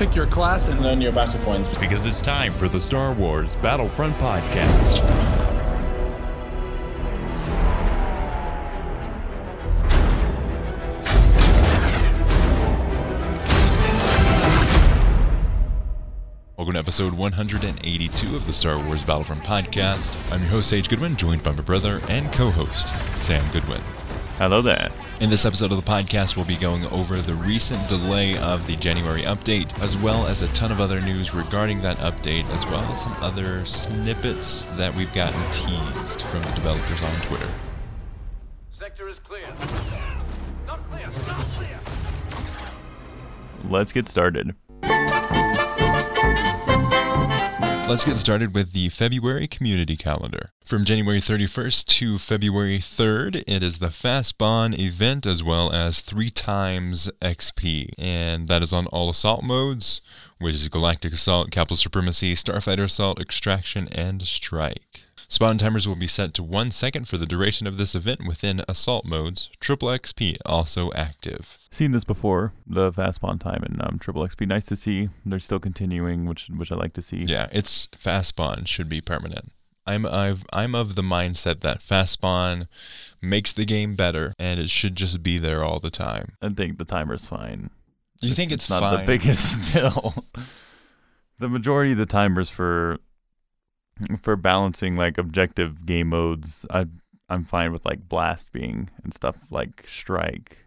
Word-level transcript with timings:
pick 0.00 0.16
your 0.16 0.24
class 0.24 0.68
and 0.68 0.80
earn 0.86 0.98
your 0.98 1.12
battle 1.12 1.38
points. 1.40 1.68
Because 1.76 2.06
it's 2.06 2.22
time 2.22 2.54
for 2.54 2.70
the 2.70 2.80
Star 2.80 3.12
Wars 3.12 3.56
Battlefront 3.56 4.16
Podcast. 4.16 5.02
Welcome 16.56 16.72
to 16.72 16.78
episode 16.78 17.12
182 17.12 18.36
of 18.36 18.46
the 18.46 18.54
Star 18.54 18.82
Wars 18.82 19.04
Battlefront 19.04 19.44
Podcast. 19.44 20.16
I'm 20.32 20.40
your 20.40 20.48
host, 20.48 20.70
Sage 20.70 20.88
Goodwin, 20.88 21.14
joined 21.16 21.42
by 21.42 21.52
my 21.52 21.60
brother 21.60 22.00
and 22.08 22.32
co 22.32 22.50
host, 22.50 22.94
Sam 23.18 23.44
Goodwin. 23.52 23.82
Hello 24.38 24.62
there. 24.62 24.90
In 25.20 25.28
this 25.28 25.44
episode 25.44 25.70
of 25.70 25.76
the 25.76 25.82
podcast, 25.82 26.34
we'll 26.34 26.46
be 26.46 26.56
going 26.56 26.86
over 26.86 27.18
the 27.18 27.34
recent 27.34 27.86
delay 27.90 28.38
of 28.38 28.66
the 28.66 28.74
January 28.74 29.20
update, 29.20 29.78
as 29.78 29.94
well 29.94 30.26
as 30.26 30.40
a 30.40 30.48
ton 30.54 30.72
of 30.72 30.80
other 30.80 30.98
news 31.02 31.34
regarding 31.34 31.82
that 31.82 31.98
update, 31.98 32.48
as 32.54 32.64
well 32.64 32.80
as 32.90 33.02
some 33.02 33.12
other 33.20 33.62
snippets 33.66 34.64
that 34.78 34.94
we've 34.94 35.12
gotten 35.12 35.38
teased 35.52 36.22
from 36.22 36.40
the 36.40 36.52
developers 36.52 37.02
on 37.02 37.14
Twitter. 37.20 37.50
Sector 38.70 39.10
is 39.10 39.18
clear. 39.18 39.46
Not 40.66 40.78
clear. 40.90 41.06
Not 41.26 41.44
clear. 41.50 41.78
Let's 43.68 43.92
get 43.92 44.08
started. 44.08 44.54
Let's 47.90 48.04
get 48.04 48.18
started 48.18 48.54
with 48.54 48.72
the 48.72 48.88
February 48.88 49.48
community 49.48 49.96
calendar. 49.96 50.50
From 50.64 50.84
January 50.84 51.18
31st 51.18 51.86
to 51.86 52.18
February 52.18 52.78
3rd, 52.78 53.42
it 53.48 53.64
is 53.64 53.80
the 53.80 53.90
Fast 53.90 54.28
Spawn 54.28 54.74
event 54.74 55.26
as 55.26 55.42
well 55.42 55.72
as 55.72 56.00
3 56.00 56.30
times 56.30 57.10
XP. 57.20 57.90
And 57.98 58.46
that 58.46 58.62
is 58.62 58.72
on 58.72 58.86
all 58.86 59.10
assault 59.10 59.42
modes, 59.42 60.02
which 60.38 60.54
is 60.54 60.68
Galactic 60.68 61.14
Assault, 61.14 61.50
Capital 61.50 61.76
Supremacy, 61.76 62.34
Starfighter 62.34 62.84
Assault, 62.84 63.20
Extraction, 63.20 63.88
and 63.88 64.22
Strike. 64.22 65.06
Spawn 65.32 65.58
timers 65.58 65.86
will 65.86 65.94
be 65.94 66.08
set 66.08 66.34
to 66.34 66.42
one 66.42 66.72
second 66.72 67.06
for 67.06 67.16
the 67.16 67.24
duration 67.24 67.68
of 67.68 67.78
this 67.78 67.94
event 67.94 68.26
within 68.26 68.62
assault 68.68 69.04
modes. 69.04 69.48
Triple 69.60 69.86
XP 69.86 70.36
also 70.44 70.90
active. 70.96 71.68
Seen 71.70 71.92
this 71.92 72.02
before, 72.02 72.52
the 72.66 72.92
fast 72.92 73.16
spawn 73.16 73.38
time 73.38 73.62
and 73.62 73.80
um, 73.80 74.00
triple 74.00 74.26
XP. 74.26 74.48
Nice 74.48 74.64
to 74.66 74.74
see. 74.74 75.08
They're 75.24 75.38
still 75.38 75.60
continuing, 75.60 76.26
which 76.26 76.48
which 76.48 76.72
I 76.72 76.74
like 76.74 76.94
to 76.94 77.02
see. 77.02 77.26
Yeah, 77.28 77.48
it's 77.52 77.86
fast 77.94 78.30
spawn 78.30 78.64
should 78.64 78.88
be 78.88 79.00
permanent. 79.00 79.52
I'm 79.86 80.04
I've, 80.04 80.44
I'm 80.52 80.74
of 80.74 80.96
the 80.96 81.02
mindset 81.02 81.60
that 81.60 81.80
fast 81.80 82.14
spawn 82.14 82.66
makes 83.22 83.52
the 83.52 83.64
game 83.64 83.94
better, 83.94 84.34
and 84.36 84.58
it 84.58 84.68
should 84.68 84.96
just 84.96 85.22
be 85.22 85.38
there 85.38 85.62
all 85.62 85.78
the 85.78 85.90
time. 85.90 86.32
I 86.42 86.48
think 86.48 86.76
the 86.76 86.84
timer's 86.84 87.26
fine. 87.26 87.70
Do 88.20 88.26
you 88.26 88.34
think 88.34 88.50
it's, 88.50 88.68
not 88.68 88.80
fine? 88.80 89.00
the 89.00 89.06
biggest 89.06 89.72
deal? 89.72 90.24
the 91.38 91.48
majority 91.48 91.92
of 91.92 91.98
the 91.98 92.04
timers 92.04 92.50
for 92.50 92.98
for 94.22 94.36
balancing 94.36 94.96
like 94.96 95.18
objective 95.18 95.86
game 95.86 96.08
modes, 96.08 96.66
I 96.70 96.86
I'm 97.28 97.44
fine 97.44 97.72
with 97.72 97.86
like 97.86 98.08
blast 98.08 98.52
being 98.52 98.90
and 99.04 99.14
stuff 99.14 99.38
like 99.50 99.84
strike, 99.86 100.66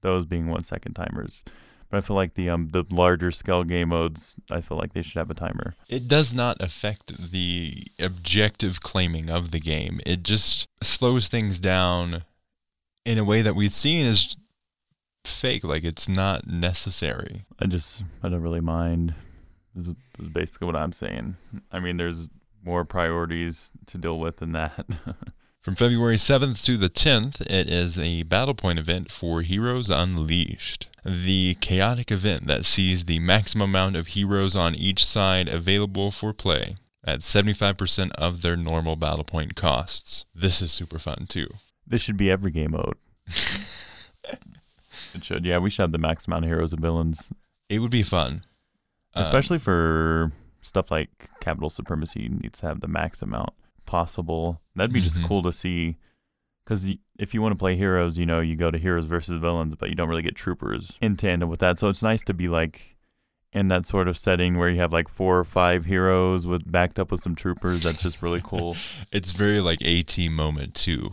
those 0.00 0.26
being 0.26 0.48
one 0.48 0.64
second 0.64 0.94
timers. 0.94 1.44
But 1.90 1.98
I 1.98 2.00
feel 2.02 2.16
like 2.16 2.34
the 2.34 2.50
um 2.50 2.68
the 2.70 2.84
larger 2.90 3.30
scale 3.30 3.64
game 3.64 3.90
modes, 3.90 4.36
I 4.50 4.60
feel 4.60 4.76
like 4.76 4.92
they 4.92 5.02
should 5.02 5.18
have 5.18 5.30
a 5.30 5.34
timer. 5.34 5.74
It 5.88 6.08
does 6.08 6.34
not 6.34 6.60
affect 6.60 7.30
the 7.30 7.84
objective 8.00 8.80
claiming 8.80 9.30
of 9.30 9.50
the 9.50 9.60
game. 9.60 10.00
It 10.06 10.22
just 10.22 10.68
slows 10.82 11.28
things 11.28 11.58
down 11.58 12.22
in 13.04 13.18
a 13.18 13.24
way 13.24 13.42
that 13.42 13.54
we've 13.54 13.72
seen 13.72 14.04
is 14.06 14.36
fake. 15.24 15.64
Like 15.64 15.84
it's 15.84 16.08
not 16.08 16.46
necessary. 16.46 17.42
I 17.58 17.66
just 17.66 18.02
I 18.22 18.28
don't 18.28 18.42
really 18.42 18.60
mind. 18.60 19.14
This 19.74 19.88
is, 19.88 19.94
this 20.16 20.26
is 20.26 20.32
basically 20.32 20.66
what 20.66 20.76
I'm 20.76 20.92
saying. 20.92 21.36
I 21.70 21.80
mean, 21.80 21.96
there's 21.96 22.28
more 22.68 22.84
priorities 22.84 23.72
to 23.86 23.98
deal 23.98 24.18
with 24.20 24.36
than 24.36 24.52
that. 24.52 24.86
From 25.60 25.74
February 25.74 26.16
7th 26.16 26.64
to 26.66 26.76
the 26.76 26.88
10th, 26.88 27.40
it 27.40 27.68
is 27.68 27.98
a 27.98 28.22
Battle 28.22 28.54
Point 28.54 28.78
event 28.78 29.10
for 29.10 29.42
Heroes 29.42 29.90
Unleashed. 29.90 30.88
The 31.04 31.56
chaotic 31.60 32.12
event 32.12 32.46
that 32.46 32.64
sees 32.64 33.06
the 33.06 33.18
maximum 33.18 33.70
amount 33.70 33.96
of 33.96 34.08
heroes 34.08 34.54
on 34.54 34.74
each 34.74 35.04
side 35.04 35.48
available 35.48 36.10
for 36.10 36.32
play 36.32 36.76
at 37.04 37.20
75% 37.20 38.12
of 38.12 38.42
their 38.42 38.56
normal 38.56 38.94
Battle 38.96 39.24
Point 39.24 39.56
costs. 39.56 40.24
This 40.34 40.62
is 40.62 40.70
super 40.70 40.98
fun 40.98 41.26
too. 41.28 41.48
this 41.86 42.02
should 42.02 42.16
be 42.16 42.30
every 42.30 42.50
game 42.50 42.72
mode. 42.72 42.96
it 43.26 45.22
should. 45.22 45.44
Yeah, 45.44 45.58
we 45.58 45.70
should 45.70 45.82
have 45.82 45.92
the 45.92 45.98
max 45.98 46.26
amount 46.26 46.44
of 46.44 46.50
heroes 46.50 46.72
and 46.72 46.80
villains, 46.80 47.32
It 47.68 47.80
would 47.80 47.90
be 47.90 48.02
fun. 48.02 48.42
Um, 49.14 49.22
especially 49.22 49.58
for 49.58 50.32
stuff 50.68 50.90
like 50.90 51.28
capital 51.40 51.70
supremacy 51.70 52.28
needs 52.28 52.60
to 52.60 52.66
have 52.66 52.80
the 52.80 52.88
max 52.88 53.22
amount 53.22 53.50
possible. 53.86 54.60
That'd 54.76 54.92
be 54.92 55.00
just 55.00 55.20
Mhm. 55.20 55.24
cool 55.26 55.42
to 55.42 55.52
see. 55.52 55.96
Because 56.64 56.86
if 57.18 57.32
you 57.32 57.40
want 57.40 57.52
to 57.54 57.58
play 57.58 57.76
heroes, 57.76 58.18
you 58.18 58.26
know, 58.26 58.40
you 58.40 58.54
go 58.54 58.70
to 58.70 58.76
heroes 58.78 59.06
versus 59.06 59.40
villains, 59.40 59.74
but 59.74 59.88
you 59.88 59.94
don't 59.94 60.08
really 60.08 60.22
get 60.22 60.34
troopers 60.36 60.98
in 61.00 61.16
tandem 61.16 61.48
with 61.48 61.60
that. 61.60 61.78
So 61.78 61.88
it's 61.88 62.02
nice 62.02 62.22
to 62.24 62.34
be 62.34 62.48
like 62.48 62.94
in 63.54 63.68
that 63.68 63.86
sort 63.86 64.06
of 64.06 64.18
setting 64.18 64.58
where 64.58 64.68
you 64.68 64.78
have 64.78 64.92
like 64.92 65.08
four 65.08 65.38
or 65.38 65.44
five 65.44 65.86
heroes 65.86 66.46
with 66.46 66.70
backed 66.70 66.98
up 66.98 67.10
with 67.10 67.22
some 67.22 67.34
troopers. 67.34 67.82
That's 67.82 68.02
just 68.02 68.22
really 68.22 68.42
cool. 68.44 68.76
it's 69.12 69.32
very 69.32 69.60
like 69.60 69.80
AT 69.82 70.28
moment 70.28 70.74
too. 70.74 71.12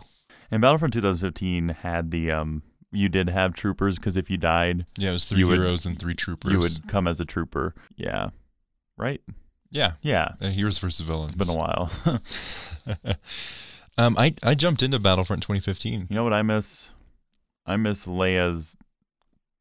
And 0.50 0.60
Battlefront 0.60 0.92
2015 0.92 1.70
had 1.70 2.10
the 2.10 2.30
um, 2.30 2.62
you 2.92 3.08
did 3.08 3.30
have 3.30 3.54
troopers 3.54 3.96
because 3.96 4.18
if 4.18 4.30
you 4.30 4.36
died, 4.36 4.84
Yeah, 4.98 5.08
it 5.10 5.12
was 5.14 5.24
three 5.24 5.38
You 5.38 5.46
would- 5.46 5.56
heroes 5.56 5.86
and 5.86 5.98
three 5.98 6.14
troopers. 6.14 6.52
you 6.52 6.58
would 6.58 6.86
come 6.86 7.08
as 7.08 7.18
a 7.18 7.24
trooper. 7.24 7.74
Yeah, 7.96 8.28
right. 8.98 9.22
Yeah, 9.70 9.92
Yeah, 10.02 10.28
uh, 10.40 10.48
heroes 10.48 10.78
versus 10.78 11.04
villains. 11.06 11.34
it's 11.34 11.44
been 11.44 11.54
a 11.54 11.58
while. 11.58 11.90
um, 13.98 14.16
I 14.18 14.34
I 14.42 14.54
jumped 14.54 14.82
into 14.82 14.98
Battlefront 14.98 15.42
2015. 15.42 16.06
you 16.08 16.14
know 16.16 16.24
what 16.24 16.32
I 16.32 16.42
miss? 16.42 16.90
I 17.64 17.76
miss 17.76 18.06
Leia's 18.06 18.76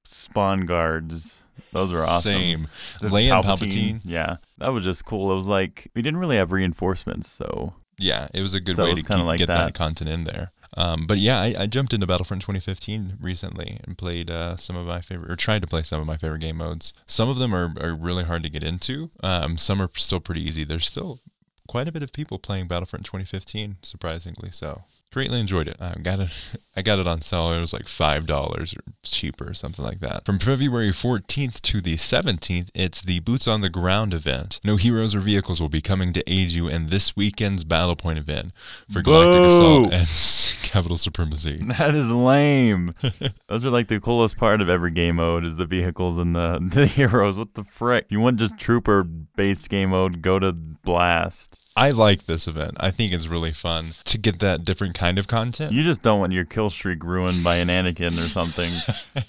spawn 0.04 0.62
guards. 0.66 1.42
Those 1.72 1.92
are 1.92 2.02
awesome. 2.04 2.32
Same. 2.32 2.68
Leia 3.02 3.36
and 3.38 3.46
Palpatine. 3.46 4.02
Yeah, 4.04 4.38
that 4.60 4.70
was 4.74 4.84
just 4.84 5.06
cool. 5.06 5.32
It 5.32 5.36
was 5.36 5.48
like 5.48 5.90
we 5.96 6.02
didn't 6.02 6.20
really 6.20 6.38
have 6.38 6.52
reinforcements, 6.52 7.30
so 7.30 7.74
Yeah, 8.00 8.28
it 8.34 8.42
was 8.42 8.54
a 8.56 8.62
good 8.62 8.76
So 8.76 8.84
way 8.84 8.94
to 8.96 9.02
keep, 9.02 9.18
like 9.26 9.40
get 9.40 9.48
that. 9.48 9.66
that. 9.66 9.74
content 9.74 10.10
in 10.10 10.24
there. 10.26 10.52
Um, 10.78 11.06
but 11.08 11.19
yeah, 11.19 11.40
I, 11.40 11.56
I 11.59 11.66
jumped 11.68 11.94
into 11.94 12.08
Battlefront 12.08 12.41
2015 12.41 13.18
recently 13.22 13.80
and 13.86 13.97
played 13.97 14.30
uh, 14.30 14.58
some 14.58 14.75
of 14.75 14.86
my 14.86 15.02
favorite, 15.02 15.31
or 15.31 15.36
tried 15.36 15.62
to 15.62 15.68
play 15.68 15.81
some 15.81 16.02
of 16.02 16.08
my 16.08 16.18
favorite 16.18 16.40
game 16.40 16.58
modes. 16.58 16.94
Some 17.08 17.30
of 17.30 17.38
them 17.38 17.53
are, 17.53 17.74
are 17.80 17.94
really 17.94 18.24
hard 18.25 18.44
to 18.44 18.50
get 18.50 18.63
into. 18.63 19.12
Um, 19.24 19.58
some 19.58 19.81
are 19.81 19.90
still 19.96 20.19
pretty 20.19 20.41
easy. 20.41 20.64
There's 20.64 20.88
still 20.88 21.19
quite 21.68 21.88
a 21.88 21.91
bit 21.91 22.03
of 22.03 22.14
people 22.14 22.40
playing 22.40 22.68
Battlefront 22.68 23.06
2015, 23.06 23.78
surprisingly. 23.81 24.50
So 24.52 24.84
greatly 25.12 25.40
enjoyed 25.40 25.68
it. 25.68 25.78
I 25.80 25.94
got 26.02 26.20
it. 26.20 26.30
I 26.78 26.82
got 26.82 27.00
it 27.00 27.08
on 27.08 27.22
sale. 27.22 27.54
It 27.54 27.62
was 27.62 27.72
like 27.72 27.88
five 27.88 28.26
dollars 28.26 28.74
or 28.74 28.82
cheaper, 29.04 29.52
or 29.52 29.54
something 29.54 29.86
like 29.86 30.02
that. 30.02 30.26
From 30.26 30.40
February 30.40 30.90
14th 30.90 31.62
to 31.62 31.80
the 31.80 31.96
17th, 31.96 32.70
it's 32.76 33.02
the 33.02 33.20
Boots 33.22 33.48
on 33.48 33.62
the 33.62 33.70
Ground 33.70 34.14
event. 34.14 34.60
No 34.66 34.76
heroes 34.76 35.16
or 35.16 35.22
vehicles 35.22 35.62
will 35.62 35.70
be 35.70 35.80
coming 35.82 36.12
to 36.12 36.24
aid 36.30 36.52
you 36.52 36.68
in 36.68 36.90
this 36.90 37.16
weekend's 37.16 37.64
Battle 37.64 37.96
Point 37.96 38.20
event 38.20 38.52
for 38.92 39.02
Galactic! 39.02 39.46
Assault 39.48 39.94
and 39.94 40.70
Capital 40.70 40.98
Supremacy. 40.98 41.62
that 41.78 41.96
is 41.96 42.12
lame. 42.12 42.94
Those 43.48 43.66
are 43.66 43.70
like 43.70 43.88
the 43.88 44.02
coolest 44.02 44.36
part 44.36 44.60
of 44.60 44.68
every 44.68 44.92
game 44.92 45.16
mode 45.16 45.46
is 45.46 45.56
the 45.56 45.66
vehicles 45.66 46.18
and 46.18 46.36
the 46.36 46.60
the 46.62 46.88
heroes. 46.88 47.38
What 47.38 47.54
the 47.54 47.64
frick? 47.64 48.08
You 48.10 48.20
want 48.20 48.38
just 48.38 48.58
trooper 48.58 49.04
based 49.06 49.70
game 49.70 49.92
mode? 49.92 50.22
Go 50.22 50.40
to 50.40 50.52
Blast. 50.52 51.62
I 51.75 51.91
like 51.91 52.25
this 52.25 52.47
event. 52.47 52.78
I 52.80 52.90
think 52.91 53.12
it's 53.12 53.28
really 53.28 53.52
fun 53.52 53.88
to 54.06 54.18
get 54.18 54.40
that 54.40 54.63
different 54.63 54.96
kind 54.96 55.19
of 55.19 55.28
content. 55.28 55.74
You 55.74 55.84
just 55.84 56.02
don't 56.02 56.19
want 56.19 56.31
your 56.31 56.46
kill 56.46 56.69
streak 56.69 57.03
ruined 57.03 57.44
by 57.44 57.58
an 57.58 57.68
Anakin 57.68 58.13
or 58.13 58.28
something. 58.30 58.72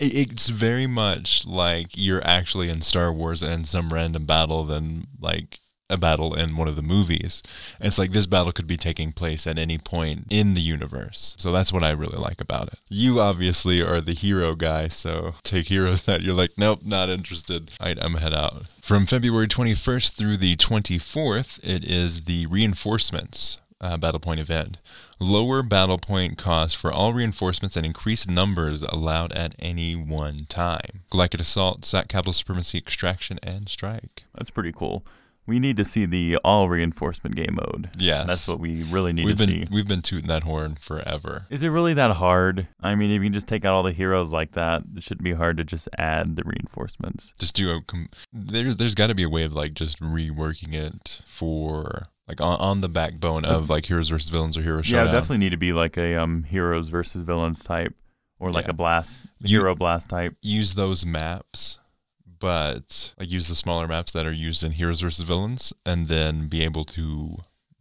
It's 0.00 0.48
very 0.48 0.88
much 0.88 1.46
like 1.46 1.86
you're 1.94 2.24
actually 2.24 2.68
in 2.68 2.80
Star 2.80 3.12
Wars 3.12 3.42
and 3.44 3.66
some 3.66 3.92
random 3.92 4.24
battle 4.26 4.64
than 4.64 5.04
like 5.20 5.60
a 5.94 5.98
battle 5.98 6.34
in 6.34 6.56
one 6.56 6.68
of 6.68 6.76
the 6.76 6.82
movies. 6.82 7.42
It's 7.80 7.98
like 7.98 8.10
this 8.10 8.26
battle 8.26 8.52
could 8.52 8.66
be 8.66 8.76
taking 8.76 9.12
place 9.12 9.46
at 9.46 9.58
any 9.58 9.78
point 9.78 10.26
in 10.30 10.54
the 10.54 10.60
universe. 10.60 11.36
So 11.38 11.52
that's 11.52 11.72
what 11.72 11.84
I 11.84 11.90
really 11.92 12.18
like 12.18 12.40
about 12.40 12.68
it. 12.68 12.78
You 12.90 13.20
obviously 13.20 13.82
are 13.82 14.00
the 14.00 14.12
hero 14.12 14.54
guy, 14.54 14.88
so 14.88 15.34
take 15.42 15.68
heroes 15.68 16.02
that 16.06 16.22
you're 16.22 16.34
like, 16.34 16.52
nope, 16.58 16.80
not 16.84 17.08
interested. 17.08 17.70
All 17.80 17.86
right, 17.86 17.98
I'm 18.02 18.14
head 18.14 18.34
out. 18.34 18.66
From 18.82 19.06
February 19.06 19.48
21st 19.48 20.12
through 20.12 20.36
the 20.36 20.56
24th, 20.56 21.58
it 21.66 21.84
is 21.84 22.24
the 22.24 22.46
reinforcements 22.46 23.58
uh, 23.84 23.96
battle 23.96 24.20
point 24.20 24.40
event. 24.40 24.78
Lower 25.20 25.62
battle 25.62 25.98
point 25.98 26.38
cost 26.38 26.76
for 26.76 26.90
all 26.90 27.12
reinforcements 27.12 27.76
and 27.76 27.86
increased 27.86 28.28
numbers 28.28 28.82
allowed 28.82 29.32
at 29.32 29.54
any 29.58 29.94
one 29.94 30.46
time. 30.48 31.02
Galactic 31.10 31.40
Assault, 31.40 31.84
Sat 31.84 32.08
Capital 32.08 32.32
Supremacy, 32.32 32.78
Extraction, 32.78 33.38
and 33.42 33.68
Strike. 33.68 34.24
That's 34.34 34.50
pretty 34.50 34.72
cool. 34.72 35.04
We 35.46 35.58
need 35.58 35.76
to 35.76 35.84
see 35.84 36.06
the 36.06 36.36
all 36.38 36.68
reinforcement 36.70 37.36
game 37.36 37.54
mode. 37.60 37.90
Yes. 37.98 38.26
That's 38.26 38.48
what 38.48 38.58
we 38.60 38.82
really 38.84 39.12
need 39.12 39.26
we've 39.26 39.36
to 39.36 39.46
been 39.46 39.50
see. 39.50 39.66
we've 39.70 39.86
been 39.86 40.00
tooting 40.00 40.28
that 40.28 40.42
horn 40.44 40.76
forever. 40.76 41.44
Is 41.50 41.62
it 41.62 41.68
really 41.68 41.92
that 41.94 42.12
hard? 42.12 42.66
I 42.80 42.94
mean, 42.94 43.10
if 43.10 43.16
you 43.20 43.26
can 43.26 43.32
just 43.34 43.46
take 43.46 43.64
out 43.66 43.74
all 43.74 43.82
the 43.82 43.92
heroes 43.92 44.30
like 44.30 44.52
that, 44.52 44.82
it 44.96 45.02
shouldn't 45.02 45.22
be 45.24 45.32
hard 45.34 45.58
to 45.58 45.64
just 45.64 45.86
add 45.98 46.36
the 46.36 46.42
reinforcements. 46.44 47.34
Just 47.38 47.54
do 47.56 47.70
a 47.72 47.80
com- 47.82 48.08
there's 48.32 48.76
there's 48.76 48.94
got 48.94 49.08
to 49.08 49.14
be 49.14 49.22
a 49.24 49.28
way 49.28 49.44
of 49.44 49.52
like 49.52 49.74
just 49.74 50.00
reworking 50.00 50.72
it 50.72 51.20
for 51.26 52.02
like 52.26 52.40
on, 52.40 52.58
on 52.58 52.80
the 52.80 52.88
backbone 52.88 53.44
of 53.44 53.68
like 53.68 53.84
heroes 53.84 54.08
versus 54.08 54.30
villains 54.30 54.56
or 54.56 54.62
hero 54.62 54.80
Yeah, 54.82 55.04
definitely 55.04 55.38
need 55.38 55.50
to 55.50 55.58
be 55.58 55.74
like 55.74 55.98
a 55.98 56.14
um 56.16 56.44
heroes 56.44 56.88
versus 56.88 57.20
villains 57.22 57.62
type, 57.62 57.94
or 58.38 58.50
like 58.50 58.64
Yeah. 58.64 58.70
a 58.70 58.74
blast 58.74 59.20
You- 59.40 59.58
hero 59.58 59.74
blast 59.74 60.08
type. 60.08 60.34
use 60.40 60.74
those 60.74 61.04
maps, 61.04 61.76
but 62.44 63.14
like 63.18 63.30
use 63.30 63.48
the 63.48 63.54
smaller 63.54 63.88
maps 63.88 64.12
that 64.12 64.26
are 64.26 64.32
used 64.32 64.62
in 64.62 64.72
heroes 64.72 65.00
versus 65.00 65.26
villains, 65.26 65.72
and 65.86 66.08
then 66.08 66.46
be 66.46 66.62
able 66.62 66.84
to 66.84 67.36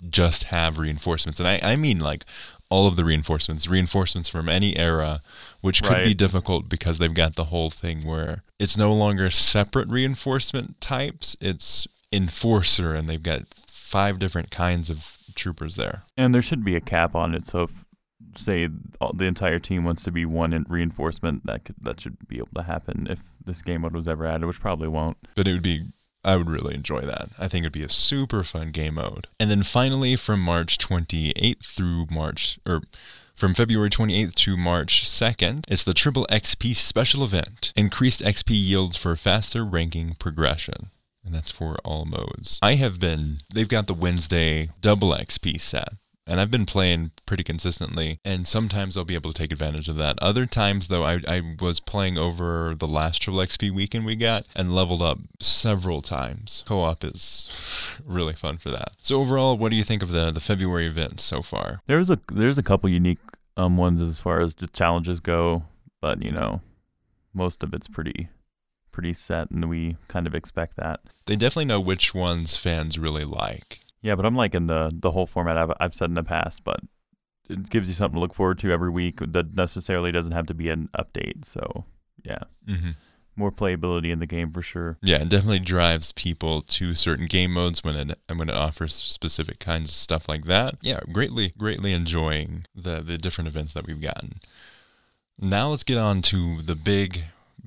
just 0.09 0.45
have 0.45 0.77
reinforcements. 0.77 1.41
And 1.41 1.49
I, 1.49 1.59
I 1.61 1.75
mean 1.75 1.99
like 1.99 2.23
all 2.69 2.87
of 2.87 2.95
the 2.95 3.03
reinforcements, 3.03 3.67
reinforcements 3.67 4.29
from 4.29 4.47
any 4.47 4.77
era, 4.77 5.19
which 5.59 5.83
could 5.83 6.05
be 6.05 6.13
difficult 6.13 6.69
because 6.69 6.97
they've 6.97 7.13
got 7.13 7.35
the 7.35 7.45
whole 7.45 7.69
thing 7.69 8.05
where 8.05 8.43
it's 8.57 8.77
no 8.77 8.93
longer 8.93 9.29
separate 9.29 9.89
reinforcement 9.89 10.79
types, 10.79 11.35
it's 11.41 11.85
enforcer, 12.13 12.95
and 12.95 13.09
they've 13.09 13.21
got 13.21 13.53
five 13.53 14.17
different 14.17 14.49
kinds 14.49 14.89
of 14.89 15.17
troopers 15.35 15.75
there. 15.75 16.03
And 16.15 16.33
there 16.33 16.41
should 16.41 16.63
be 16.63 16.77
a 16.77 16.81
cap 16.81 17.15
on 17.15 17.35
it. 17.35 17.47
So 17.47 17.63
if 17.63 17.83
say 18.37 18.69
the 19.13 19.25
entire 19.25 19.59
team 19.59 19.83
wants 19.83 20.05
to 20.05 20.11
be 20.11 20.25
one 20.25 20.53
in 20.53 20.65
reinforcement, 20.69 21.45
that 21.47 21.65
could 21.65 21.75
that 21.81 21.99
should 21.99 22.29
be 22.29 22.37
able 22.37 22.55
to 22.55 22.63
happen 22.63 23.07
if 23.09 23.19
this 23.45 23.61
game 23.61 23.81
mode 23.81 23.93
was 23.93 24.07
ever 24.07 24.25
added, 24.25 24.45
which 24.45 24.59
probably 24.61 24.87
won't. 24.87 25.17
but 25.35 25.47
it 25.47 25.53
would 25.53 25.63
be 25.63 25.81
I 26.25 26.37
would 26.37 26.49
really 26.49 26.73
enjoy 26.73 27.01
that. 27.01 27.29
I 27.37 27.47
think 27.47 27.63
it'd 27.63 27.73
be 27.73 27.83
a 27.83 27.89
super 27.89 28.43
fun 28.43 28.71
game 28.71 28.95
mode. 28.95 29.27
And 29.39 29.49
then 29.51 29.61
finally 29.63 30.15
from 30.15 30.39
March 30.39 30.77
28th 30.77 31.65
through 31.65 32.07
March 32.09 32.59
or 32.65 32.81
from 33.35 33.53
February 33.53 33.89
28th 33.89 34.33
to 34.35 34.55
March 34.55 35.03
2nd, 35.03 35.65
it's 35.67 35.83
the 35.83 35.93
Triple 35.93 36.25
XP 36.31 36.75
special 36.75 37.23
event. 37.23 37.73
Increased 37.75 38.21
XP 38.21 38.51
yields 38.51 38.95
for 38.95 39.15
faster 39.15 39.65
ranking 39.65 40.15
progression. 40.17 40.91
And 41.25 41.33
that's 41.33 41.51
for 41.51 41.75
all 41.83 42.05
modes. 42.05 42.59
I 42.61 42.75
have 42.75 42.99
been, 42.99 43.39
they've 43.53 43.67
got 43.67 43.87
the 43.87 43.93
Wednesday 43.93 44.69
double 44.81 45.11
XP 45.13 45.59
set. 45.59 45.89
And 46.25 46.39
I've 46.39 46.51
been 46.51 46.65
playing 46.65 47.11
pretty 47.25 47.43
consistently, 47.43 48.17
and 48.23 48.47
sometimes 48.47 48.95
I'll 48.95 49.03
be 49.03 49.15
able 49.15 49.31
to 49.31 49.37
take 49.39 49.51
advantage 49.51 49.89
of 49.89 49.97
that. 49.97 50.17
Other 50.21 50.45
times, 50.45 50.87
though, 50.87 51.03
I, 51.03 51.19
I 51.27 51.41
was 51.61 51.79
playing 51.81 52.17
over 52.17 52.73
the 52.75 52.87
last 52.87 53.21
Triple 53.21 53.41
XP 53.41 53.71
weekend 53.71 54.05
we 54.05 54.15
got 54.15 54.45
and 54.55 54.73
leveled 54.73 55.01
up 55.01 55.19
several 55.41 56.01
times. 56.01 56.63
Co 56.65 56.79
op 56.79 57.03
is 57.03 57.49
really 58.05 58.33
fun 58.33 58.57
for 58.57 58.69
that. 58.69 58.91
So, 58.99 59.19
overall, 59.19 59.57
what 59.57 59.69
do 59.69 59.75
you 59.75 59.83
think 59.83 60.01
of 60.01 60.11
the, 60.11 60.31
the 60.31 60.39
February 60.39 60.85
events 60.85 61.23
so 61.23 61.41
far? 61.41 61.81
There's 61.87 62.09
a 62.09 62.19
there's 62.31 62.57
a 62.57 62.63
couple 62.63 62.89
unique 62.89 63.19
um 63.57 63.77
ones 63.77 63.99
as 64.01 64.19
far 64.19 64.39
as 64.39 64.55
the 64.55 64.67
challenges 64.67 65.19
go, 65.19 65.63
but 66.01 66.23
you 66.23 66.31
know, 66.31 66.61
most 67.33 67.63
of 67.63 67.73
it's 67.73 67.87
pretty 67.87 68.29
pretty 68.93 69.13
set, 69.13 69.51
and 69.51 69.67
we 69.67 69.97
kind 70.07 70.25
of 70.25 70.33
expect 70.33 70.77
that. 70.77 71.01
They 71.25 71.35
definitely 71.35 71.65
know 71.65 71.81
which 71.81 72.15
ones 72.15 72.55
fans 72.55 72.97
really 72.97 73.25
like. 73.25 73.79
Yeah, 74.03 74.15
but 74.15 74.25
I'm 74.25 74.35
liking 74.35 74.67
the 74.67 74.91
the 74.93 75.09
whole 75.11 75.25
format 75.25 75.57
I've 75.57 75.71
I've 75.79 75.93
said 75.95 76.09
in 76.09 76.13
the 76.15 76.23
past, 76.23 76.63
but 76.63 76.81
it 77.49 77.69
gives 77.71 77.87
you 77.87 77.93
something 77.95 78.15
to 78.15 78.19
look 78.21 78.35
forward 78.35 78.59
to 78.59 78.71
every 78.71 78.91
week. 78.91 79.19
That 79.19 79.55
necessarily 79.55 80.11
doesn't 80.11 80.33
have 80.33 80.45
to 80.47 80.53
be 80.53 80.69
an 80.69 80.89
update. 80.97 81.45
So 81.45 81.85
yeah, 82.23 82.43
Mm-hmm. 82.67 82.91
more 83.35 83.51
playability 83.51 84.11
in 84.11 84.19
the 84.19 84.25
game 84.27 84.51
for 84.51 84.61
sure. 84.61 84.97
Yeah, 85.01 85.21
it 85.23 85.29
definitely 85.29 85.59
drives 85.59 86.11
people 86.13 86.61
to 86.61 86.93
certain 86.95 87.25
game 87.25 87.51
modes 87.53 87.83
when 87.83 87.95
it 87.95 88.19
and 88.29 88.37
when 88.39 88.49
it 88.49 88.55
offers 88.55 88.93
specific 88.93 89.59
kinds 89.59 89.89
of 89.89 89.95
stuff 89.95 90.29
like 90.29 90.43
that. 90.45 90.75
Yeah, 90.81 90.99
greatly 91.11 91.51
greatly 91.57 91.93
enjoying 91.93 92.65
the 92.75 93.01
the 93.01 93.17
different 93.17 93.47
events 93.47 93.73
that 93.73 93.87
we've 93.87 94.01
gotten. 94.01 94.33
Now 95.39 95.69
let's 95.69 95.83
get 95.83 95.97
on 95.97 96.21
to 96.23 96.61
the 96.61 96.75
big 96.75 97.23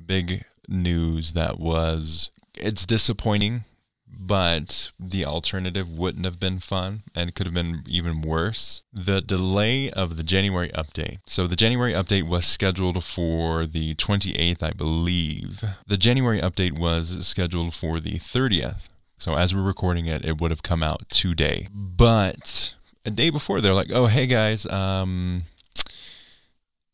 big 0.07 0.45
news 0.69 1.33
that 1.33 1.59
was 1.59 2.31
it's 2.55 2.87
disappointing, 2.87 3.65
but 4.09 4.91
the 4.99 5.25
alternative 5.25 5.91
wouldn't 5.99 6.25
have 6.25 6.41
been 6.41 6.59
fun 6.59 7.03
and 7.15 7.35
could 7.35 7.47
have 7.47 7.55
been 7.55 7.83
even 7.89 8.23
worse. 8.23 8.83
The 8.93 9.21
delay 9.21 9.91
of 9.91 10.17
the 10.17 10.23
January 10.23 10.69
update. 10.71 11.19
So 11.27 11.47
the 11.47 11.57
January 11.57 11.93
update 11.93 12.29
was 12.29 12.45
scheduled 12.45 13.03
for 13.05 13.67
the 13.67 13.95
28th, 13.95 14.63
I 14.63 14.71
believe. 14.71 15.63
The 15.87 15.97
January 15.97 16.41
update 16.41 16.79
was 16.79 17.27
scheduled 17.27 17.75
for 17.75 18.01
the 18.01 18.19
30th. 18.19 18.89
So 19.19 19.37
as 19.37 19.55
we're 19.55 19.63
recording 19.63 20.07
it, 20.07 20.25
it 20.25 20.41
would 20.41 20.51
have 20.51 20.63
come 20.63 20.83
out 20.83 21.09
today. 21.09 21.69
But 21.73 22.75
a 23.05 23.11
day 23.11 23.31
before, 23.31 23.61
they're 23.61 23.75
like, 23.75 23.91
"Oh, 23.91 24.07
hey 24.07 24.27
guys, 24.27 24.67
um, 24.67 25.43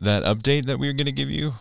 that 0.00 0.22
update 0.22 0.66
that 0.66 0.78
we 0.78 0.86
were 0.86 0.92
gonna 0.92 1.10
give 1.12 1.30
you, 1.30 1.54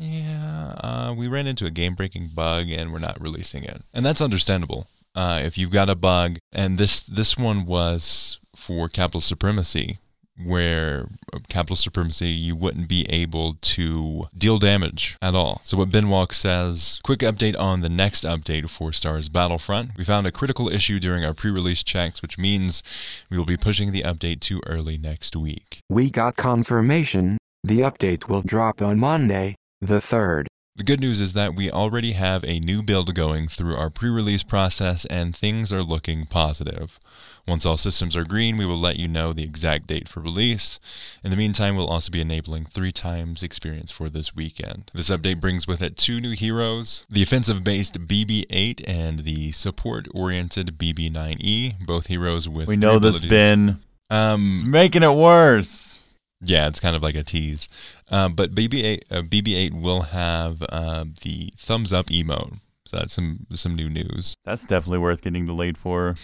yeah, 0.00 0.74
uh, 0.78 1.14
we 1.16 1.28
ran 1.28 1.46
into 1.46 1.66
a 1.66 1.70
game-breaking 1.70 2.30
bug 2.34 2.70
and 2.70 2.92
we're 2.92 2.98
not 2.98 3.20
releasing 3.20 3.64
it, 3.64 3.82
and 3.92 4.04
that's 4.04 4.22
understandable. 4.22 4.86
Uh, 5.14 5.40
if 5.44 5.58
you've 5.58 5.70
got 5.70 5.90
a 5.90 5.94
bug, 5.94 6.38
and 6.52 6.78
this 6.78 7.02
this 7.02 7.36
one 7.36 7.66
was 7.66 8.38
for 8.56 8.88
capital 8.88 9.20
supremacy, 9.20 9.98
where 10.42 11.08
uh, 11.34 11.38
capital 11.48 11.76
supremacy 11.76 12.28
you 12.28 12.56
wouldn't 12.56 12.88
be 12.88 13.04
able 13.10 13.56
to 13.60 14.24
deal 14.36 14.58
damage 14.58 15.16
at 15.20 15.34
all. 15.34 15.60
So 15.64 15.76
what 15.76 15.90
Ben 15.90 16.06
Walke 16.06 16.32
says, 16.32 17.00
quick 17.02 17.20
update 17.20 17.58
on 17.58 17.80
the 17.80 17.88
next 17.88 18.24
update 18.24 18.70
for 18.70 18.92
Stars 18.92 19.28
Battlefront. 19.28 19.90
We 19.98 20.04
found 20.04 20.26
a 20.26 20.32
critical 20.32 20.68
issue 20.68 20.98
during 20.98 21.24
our 21.24 21.34
pre-release 21.34 21.82
checks, 21.82 22.22
which 22.22 22.38
means 22.38 22.82
we 23.30 23.36
will 23.36 23.44
be 23.44 23.56
pushing 23.56 23.92
the 23.92 24.02
update 24.02 24.40
to 24.42 24.62
early 24.66 24.96
next 24.96 25.36
week. 25.36 25.80
We 25.90 26.10
got 26.10 26.36
confirmation, 26.36 27.36
the 27.62 27.80
update 27.80 28.28
will 28.28 28.42
drop 28.42 28.80
on 28.80 28.98
Monday, 28.98 29.56
the 29.80 30.00
3rd. 30.00 30.46
The 30.76 30.84
good 30.84 31.00
news 31.00 31.20
is 31.20 31.34
that 31.34 31.54
we 31.54 31.70
already 31.70 32.12
have 32.12 32.42
a 32.44 32.60
new 32.60 32.82
build 32.82 33.14
going 33.14 33.48
through 33.48 33.76
our 33.76 33.90
pre 33.90 34.08
release 34.08 34.42
process 34.42 35.04
and 35.04 35.36
things 35.36 35.72
are 35.72 35.82
looking 35.82 36.24
positive. 36.24 36.98
Once 37.46 37.66
all 37.66 37.76
systems 37.76 38.16
are 38.16 38.24
green, 38.24 38.56
we 38.56 38.64
will 38.64 38.78
let 38.78 38.96
you 38.96 39.08
know 39.08 39.32
the 39.32 39.42
exact 39.42 39.88
date 39.88 40.08
for 40.08 40.20
release. 40.20 40.78
In 41.22 41.30
the 41.30 41.36
meantime, 41.36 41.76
we'll 41.76 41.88
also 41.90 42.10
be 42.10 42.20
enabling 42.20 42.64
three 42.64 42.92
times 42.92 43.42
experience 43.42 43.90
for 43.90 44.08
this 44.08 44.34
weekend. 44.34 44.90
This 44.94 45.10
update 45.10 45.40
brings 45.40 45.66
with 45.66 45.82
it 45.82 45.96
two 45.96 46.20
new 46.20 46.32
heroes 46.32 47.04
the 47.10 47.22
offensive 47.22 47.62
based 47.64 48.06
BB 48.06 48.46
8 48.48 48.88
and 48.88 49.18
the 49.20 49.50
support 49.52 50.06
oriented 50.14 50.78
BB 50.78 51.10
9E, 51.10 51.84
both 51.84 52.06
heroes 52.06 52.48
with. 52.48 52.68
We 52.68 52.76
three 52.76 52.80
know 52.80 52.98
this 52.98 53.18
abilities. 53.18 53.30
been 53.30 53.80
Um, 54.08 54.70
making 54.70 55.02
it 55.02 55.12
worse. 55.12 55.99
Yeah, 56.42 56.66
it's 56.66 56.80
kind 56.80 56.96
of 56.96 57.02
like 57.02 57.14
a 57.14 57.22
tease. 57.22 57.68
Uh, 58.10 58.28
but 58.28 58.54
BB-8, 58.54 59.00
uh, 59.10 59.22
BB-8 59.22 59.80
will 59.80 60.02
have 60.02 60.62
uh, 60.70 61.04
the 61.22 61.52
thumbs 61.56 61.92
up 61.92 62.06
emote. 62.06 62.58
So 62.86 62.96
that's 62.96 63.12
some 63.12 63.46
some 63.50 63.76
new 63.76 63.88
news. 63.88 64.34
That's 64.44 64.66
definitely 64.66 64.98
worth 64.98 65.22
getting 65.22 65.46
delayed 65.46 65.78
for. 65.78 66.16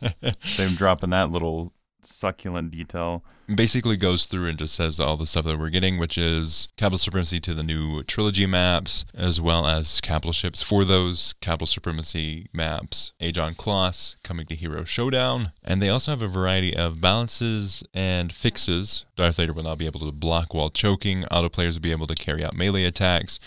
Them 0.56 0.74
dropping 0.74 1.10
that 1.10 1.30
little 1.30 1.72
succulent 2.02 2.70
detail. 2.70 3.24
Basically 3.52 3.96
goes 3.96 4.26
through 4.26 4.46
and 4.46 4.58
just 4.58 4.74
says 4.74 5.00
all 5.00 5.16
the 5.16 5.24
stuff 5.24 5.46
that 5.46 5.58
we're 5.58 5.70
getting, 5.70 5.98
which 5.98 6.18
is 6.18 6.68
capital 6.76 6.98
supremacy 6.98 7.40
to 7.40 7.54
the 7.54 7.62
new 7.62 8.02
trilogy 8.02 8.46
maps, 8.46 9.06
as 9.14 9.40
well 9.40 9.66
as 9.66 10.00
capital 10.02 10.32
ships 10.32 10.62
for 10.62 10.84
those 10.84 11.34
capital 11.40 11.66
supremacy 11.66 12.48
maps. 12.52 13.12
Aegon 13.20 13.56
Kloss 13.56 14.16
coming 14.22 14.44
to 14.46 14.54
Hero 14.54 14.84
Showdown, 14.84 15.52
and 15.64 15.80
they 15.80 15.88
also 15.88 16.12
have 16.12 16.20
a 16.20 16.28
variety 16.28 16.76
of 16.76 17.00
balances 17.00 17.82
and 17.94 18.32
fixes. 18.32 19.06
Darth 19.16 19.36
Vader 19.36 19.54
will 19.54 19.62
now 19.62 19.74
be 19.74 19.86
able 19.86 20.00
to 20.00 20.12
block 20.12 20.52
while 20.52 20.70
choking. 20.70 21.24
Auto 21.26 21.48
players 21.48 21.74
will 21.74 21.82
be 21.82 21.92
able 21.92 22.06
to 22.06 22.14
carry 22.14 22.44
out 22.44 22.54
melee 22.54 22.84
attacks. 22.84 23.40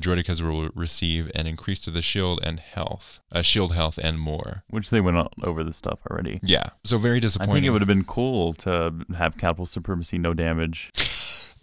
Droidekas 0.00 0.40
will 0.40 0.70
receive 0.74 1.30
an 1.34 1.46
increase 1.46 1.80
to 1.80 1.90
the 1.90 2.02
shield 2.02 2.40
and 2.42 2.60
health, 2.60 3.20
uh, 3.32 3.42
shield 3.42 3.74
health, 3.74 3.98
and 4.02 4.18
more. 4.18 4.62
Which 4.70 4.90
they 4.90 5.00
went 5.00 5.28
over 5.42 5.62
the 5.64 5.72
stuff 5.72 5.98
already. 6.10 6.40
Yeah, 6.42 6.70
so 6.84 6.98
very 6.98 7.20
disappointing. 7.20 7.50
I 7.50 7.54
think 7.56 7.66
it 7.66 7.70
would 7.70 7.80
have 7.80 7.88
been 7.88 8.04
cool 8.04 8.52
to 8.54 8.94
have 9.16 9.36
capital 9.38 9.66
supremacy 9.66 10.18
no 10.18 10.34
damage. 10.34 10.90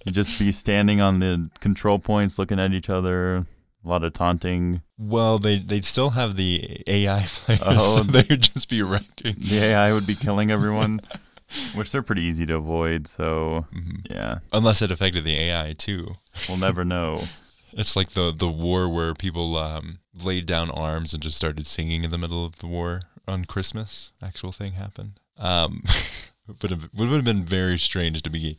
You 0.06 0.12
just 0.12 0.38
be 0.38 0.52
standing 0.52 1.02
on 1.02 1.20
the 1.20 1.50
control 1.60 1.98
points 1.98 2.38
looking 2.38 2.60
at 2.60 2.72
each 2.74 2.90
other. 2.90 3.46
A 3.84 3.88
lot 3.88 4.04
of 4.04 4.14
taunting. 4.14 4.82
Well, 4.98 5.38
they 5.40 5.58
they'd 5.58 5.86
still 5.86 6.12
have 6.12 6.36
the 6.36 6.82
AI 6.88 7.24
players, 7.28 7.62
Oh. 7.66 7.78
so 7.98 8.04
they 8.04 8.24
would 8.30 8.42
just 8.42 8.70
be 8.70 8.82
wrecking. 8.82 9.36
The 9.38 9.60
AI 9.64 9.94
would 9.94 10.08
be 10.08 10.16
killing 10.16 10.50
everyone, 10.50 11.02
which 11.76 11.92
they're 11.92 12.02
pretty 12.02 12.24
easy 12.24 12.46
to 12.48 12.56
avoid. 12.56 13.08
So, 13.08 13.66
Mhm. 13.76 14.08
yeah, 14.10 14.40
Unless 14.52 14.82
it 14.82 14.90
affected 14.92 15.24
the 15.24 15.36
AI 15.40 15.74
too. 15.78 16.16
we'll 16.50 16.58
never 16.58 16.84
know. 16.84 17.22
It's 17.74 17.96
like 17.96 18.12
the 18.12 18.32
the 18.36 18.50
war 18.50 18.88
where 18.88 19.14
people 19.14 19.58
um, 19.58 20.00
laid 20.24 20.46
down 20.46 20.70
arms 20.70 21.14
and 21.14 21.22
just 21.22 21.38
started 21.38 21.66
singing 21.66 22.04
in 22.04 22.12
the 22.12 22.18
middle 22.18 22.46
of 22.46 22.60
the 22.60 22.68
war 22.68 23.02
on 23.28 23.46
Christmas. 23.46 24.12
Actual 24.22 24.52
thing 24.52 24.74
happened. 24.74 25.20
Um, 25.38 25.84
but 26.60 26.72
it 26.72 26.80
would 26.94 27.10
have 27.10 27.26
been 27.26 27.44
very 27.44 27.78
strange 27.78 28.22
to 28.22 28.30
be. 28.30 28.58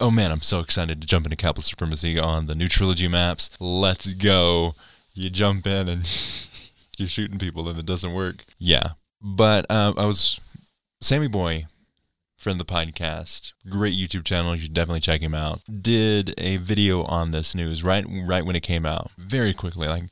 Oh 0.00 0.10
man, 0.10 0.30
I'm 0.30 0.42
so 0.42 0.60
excited 0.60 1.00
to 1.00 1.06
jump 1.06 1.26
into 1.26 1.36
Capital 1.36 1.62
Supremacy 1.62 2.18
on 2.18 2.46
the 2.46 2.54
new 2.54 2.68
trilogy 2.68 3.08
maps. 3.08 3.50
Let's 3.60 4.12
go! 4.14 4.74
You 5.14 5.30
jump 5.30 5.66
in 5.66 5.88
and 5.88 6.00
you're 6.98 7.08
shooting 7.08 7.38
people 7.38 7.68
and 7.68 7.78
it 7.78 7.86
doesn't 7.86 8.14
work. 8.14 8.44
Yeah. 8.58 8.90
But 9.20 9.70
um, 9.70 9.94
I 9.98 10.06
was 10.06 10.40
Sammy 11.00 11.28
Boy, 11.28 11.66
friend 12.38 12.60
of 12.60 12.66
the 12.66 12.72
podcast, 12.72 13.52
great 13.68 13.94
YouTube 13.94 14.24
channel. 14.24 14.54
You 14.54 14.62
should 14.62 14.72
definitely 14.72 15.00
check 15.00 15.20
him 15.20 15.34
out. 15.34 15.60
Did 15.82 16.34
a 16.38 16.56
video 16.56 17.02
on 17.02 17.32
this 17.32 17.54
news 17.54 17.82
right 17.82 18.04
right 18.24 18.44
when 18.44 18.56
it 18.56 18.62
came 18.62 18.86
out, 18.86 19.10
very 19.18 19.52
quickly. 19.52 19.88
Like 19.88 20.04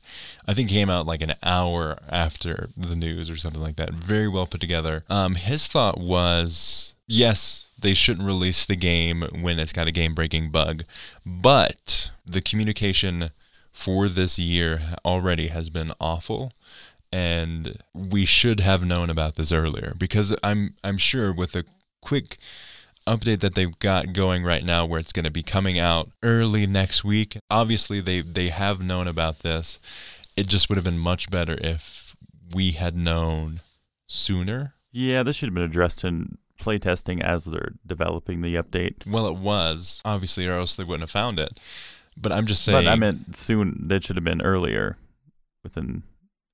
I 0.45 0.53
think 0.53 0.69
came 0.69 0.89
out 0.89 1.07
like 1.07 1.21
an 1.21 1.33
hour 1.41 1.97
after 2.09 2.69
the 2.75 2.95
news 2.95 3.29
or 3.29 3.37
something 3.37 3.61
like 3.61 3.77
that. 3.77 3.93
Very 3.93 4.27
well 4.27 4.45
put 4.45 4.59
together. 4.59 5.03
Um, 5.09 5.35
his 5.35 5.67
thought 5.67 5.99
was 5.99 6.93
yes, 7.07 7.69
they 7.79 7.93
shouldn't 7.93 8.27
release 8.27 8.65
the 8.65 8.75
game 8.75 9.23
when 9.41 9.57
it's 9.57 9.73
got 9.73 9.87
a 9.87 9.91
game 9.91 10.13
breaking 10.13 10.51
bug, 10.51 10.83
but 11.25 12.11
the 12.25 12.41
communication 12.41 13.29
for 13.71 14.09
this 14.09 14.37
year 14.37 14.81
already 15.05 15.47
has 15.47 15.69
been 15.69 15.93
awful 16.01 16.51
and 17.11 17.77
we 17.93 18.25
should 18.25 18.59
have 18.59 18.85
known 18.85 19.09
about 19.09 19.35
this 19.35 19.51
earlier 19.51 19.93
because 19.97 20.35
I'm 20.43 20.75
I'm 20.83 20.97
sure 20.97 21.31
with 21.31 21.55
a 21.55 21.63
quick 22.01 22.37
update 23.07 23.39
that 23.39 23.55
they've 23.55 23.77
got 23.79 24.13
going 24.13 24.43
right 24.43 24.63
now 24.65 24.85
where 24.85 24.99
it's 24.99 25.13
going 25.13 25.25
to 25.25 25.31
be 25.31 25.43
coming 25.43 25.79
out 25.79 26.09
early 26.23 26.67
next 26.67 27.03
week. 27.03 27.37
Obviously 27.49 27.99
they 28.01 28.21
they 28.21 28.49
have 28.49 28.83
known 28.83 29.07
about 29.07 29.39
this. 29.39 29.79
It 30.35 30.47
just 30.47 30.69
would 30.69 30.75
have 30.75 30.85
been 30.85 30.99
much 30.99 31.29
better 31.31 31.57
if 31.61 32.15
we 32.53 32.71
had 32.71 32.95
known 32.95 33.61
sooner. 34.07 34.73
Yeah, 34.91 35.23
this 35.23 35.35
should 35.37 35.47
have 35.49 35.53
been 35.55 35.63
addressed 35.63 36.03
in 36.03 36.37
playtesting 36.61 37.21
as 37.21 37.45
they're 37.45 37.73
developing 37.85 38.41
the 38.41 38.55
update. 38.55 39.05
Well, 39.05 39.27
it 39.27 39.35
was 39.35 40.01
obviously, 40.03 40.47
or 40.47 40.53
else 40.53 40.75
they 40.75 40.83
wouldn't 40.83 41.01
have 41.03 41.11
found 41.11 41.39
it. 41.39 41.57
But 42.19 42.31
I'm 42.31 42.45
just 42.47 42.63
saying. 42.63 42.83
But 42.85 42.91
I 42.91 42.95
meant 42.95 43.37
soon. 43.37 43.87
That 43.87 44.03
should 44.03 44.15
have 44.15 44.23
been 44.25 44.41
earlier, 44.41 44.97
within 45.63 46.01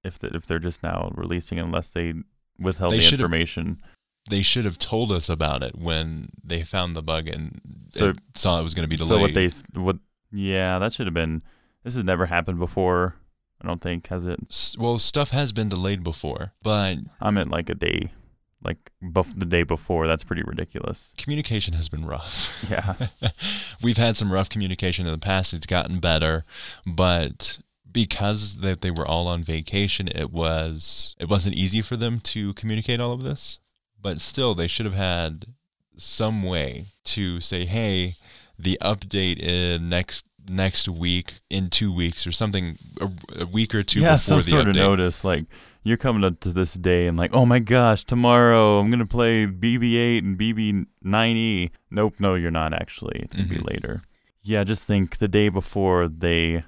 if 0.03 0.19
the, 0.19 0.27
if 0.35 0.45
they're 0.45 0.59
just 0.59 0.83
now 0.83 1.11
releasing, 1.15 1.57
unless 1.57 1.87
they 1.89 2.13
withheld 2.59 2.91
They 2.93 2.97
the 2.97 3.01
should 3.03 3.19
have- 3.19 3.27
information. 3.27 3.81
They 4.29 4.41
should 4.41 4.65
have 4.65 4.77
told 4.77 5.11
us 5.11 5.29
about 5.29 5.63
it 5.63 5.75
when 5.77 6.27
they 6.43 6.63
found 6.63 6.95
the 6.95 7.01
bug 7.03 7.27
and 7.27 7.59
So- 7.93 8.13
saw 8.35 8.59
it 8.59 8.63
was 8.63 8.73
going 8.73 8.87
to 8.87 8.89
be 8.89 8.95
delayed. 8.97 9.09
So 9.09 9.19
what 9.19 9.33
they 9.33 9.49
what? 9.79 9.97
Yeah, 10.31 10.79
that 10.79 10.93
should 10.93 11.07
have 11.07 11.13
been. 11.13 11.43
This 11.83 11.95
has 11.95 12.03
never 12.03 12.25
happened 12.27 12.57
before. 12.59 13.15
I 13.61 13.67
don't 13.67 13.81
think 13.81 14.07
has 14.07 14.25
it. 14.25 14.39
S- 14.49 14.75
well, 14.79 14.97
stuff 14.99 15.29
has 15.31 15.51
been 15.51 15.69
delayed 15.69 16.03
before, 16.03 16.53
but 16.63 16.97
I 17.21 17.31
meant 17.31 17.51
like 17.51 17.69
a 17.69 17.75
day, 17.75 18.11
like 18.63 18.91
bef- 19.01 19.37
the 19.37 19.45
day 19.45 19.63
before. 19.63 20.07
That's 20.07 20.23
pretty 20.23 20.43
ridiculous. 20.43 21.13
communication 21.17 21.73
has 21.75 21.87
been 21.89 22.05
rough. 22.05 22.49
Yeah. 22.69 22.95
We've 23.81 23.97
had 23.97 24.15
some 24.17 24.31
rough 24.31 24.49
communication 24.49 25.05
in 25.05 25.11
the 25.11 25.17
past. 25.17 25.53
It's 25.53 25.65
gotten 25.65 25.99
better, 25.99 26.43
but 26.85 27.59
because 27.91 28.57
that 28.57 28.81
they 28.81 28.89
were 28.89 29.05
all 29.05 29.27
on 29.27 29.43
vacation, 29.43 30.07
it 30.07 30.31
was 30.31 31.15
it 31.19 31.29
wasn't 31.29 31.55
easy 31.55 31.81
for 31.81 31.95
them 31.97 32.19
to 32.21 32.53
communicate 32.53 32.99
all 33.01 33.11
of 33.11 33.23
this. 33.23 33.59
But 34.03 34.21
still, 34.21 34.53
they 34.53 34.67
should 34.67 34.85
have 34.85 34.93
had 34.93 35.45
some 35.97 36.43
way 36.43 36.85
to 37.05 37.39
say, 37.41 37.65
"Hey, 37.65 38.15
the 38.59 38.77
update 38.81 39.39
in 39.41 39.89
next 39.89 40.25
next 40.49 40.89
week 40.89 41.35
in 41.49 41.69
two 41.69 41.91
weeks 41.91 42.27
or 42.27 42.31
something, 42.33 42.77
a, 43.01 43.09
a 43.43 43.45
week 43.47 43.73
or 43.73 43.81
two 43.81 44.01
yeah, 44.01 44.09
before 44.15 44.17
some 44.19 44.37
the 44.39 44.43
sort 44.43 44.65
update." 44.65 44.69
of 44.71 44.75
notice. 44.75 45.23
Like 45.23 45.45
you're 45.83 45.97
coming 45.97 46.23
up 46.23 46.39
to 46.41 46.51
this 46.51 46.73
day 46.73 47.07
and 47.07 47.17
like, 47.17 47.33
oh 47.33 47.45
my 47.45 47.59
gosh, 47.59 48.03
tomorrow 48.03 48.79
I'm 48.79 48.89
gonna 48.91 49.05
play 49.05 49.47
BB-8 49.47 50.19
and 50.19 50.37
BB-9E. 50.37 51.69
Nope, 51.91 52.15
no, 52.19 52.35
you're 52.35 52.51
not 52.51 52.73
actually. 52.73 53.19
It's 53.19 53.33
gonna 53.35 53.47
Mhm. 53.47 53.65
be 53.65 53.73
later. 53.73 54.01
Yeah, 54.41 54.63
just 54.65 54.83
think 54.83 55.17
the 55.19 55.27
day 55.29 55.47
before 55.49 56.07
they 56.09 56.63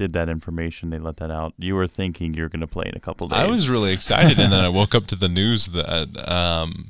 did 0.00 0.14
that 0.14 0.30
information, 0.30 0.88
they 0.88 0.98
let 0.98 1.18
that 1.18 1.30
out. 1.30 1.52
You 1.58 1.74
were 1.74 1.86
thinking 1.86 2.32
you're 2.32 2.48
gonna 2.48 2.66
play 2.66 2.86
in 2.86 2.96
a 2.96 3.00
couple 3.00 3.28
days. 3.28 3.38
I 3.38 3.46
was 3.46 3.68
really 3.68 3.92
excited, 3.92 4.38
and 4.38 4.50
then 4.50 4.64
I 4.64 4.68
woke 4.80 4.94
up 4.94 5.06
to 5.08 5.14
the 5.14 5.28
news 5.28 5.66
that, 5.66 6.26
um, 6.26 6.86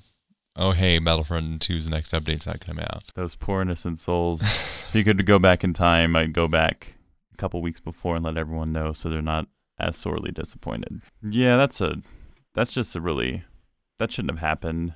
oh 0.55 0.71
hey, 0.71 1.01
Battlefront 1.01 1.59
2's 1.59 1.91
next 1.91 2.13
update's 2.13 2.47
not 2.47 2.61
coming 2.61 2.85
out. 2.85 3.03
Those 3.17 3.35
poor 3.35 3.63
innocent 3.63 3.99
souls. 3.99 4.43
if 4.43 4.95
you 4.95 5.03
could 5.03 5.27
go 5.27 5.41
back 5.41 5.65
in 5.65 5.73
time, 5.73 6.15
I'd 6.15 6.33
go 6.33 6.47
back 6.47 6.95
a 7.35 7.37
couple 7.37 7.61
weeks 7.61 7.81
before 7.81 8.15
and 8.15 8.25
let 8.25 8.37
everyone 8.37 8.73
know 8.73 8.93
so 8.93 9.11
they're 9.11 9.21
not 9.21 9.49
as 9.77 9.97
sorely 9.97 10.31
disappointed. 10.31 11.01
Yeah, 11.21 11.57
that's 11.57 11.81
a 11.81 11.97
that's 12.55 12.73
just 12.73 12.95
a 12.95 13.01
really 13.01 13.43
that 13.99 14.13
shouldn't 14.13 14.31
have 14.31 14.49
happened. 14.49 14.95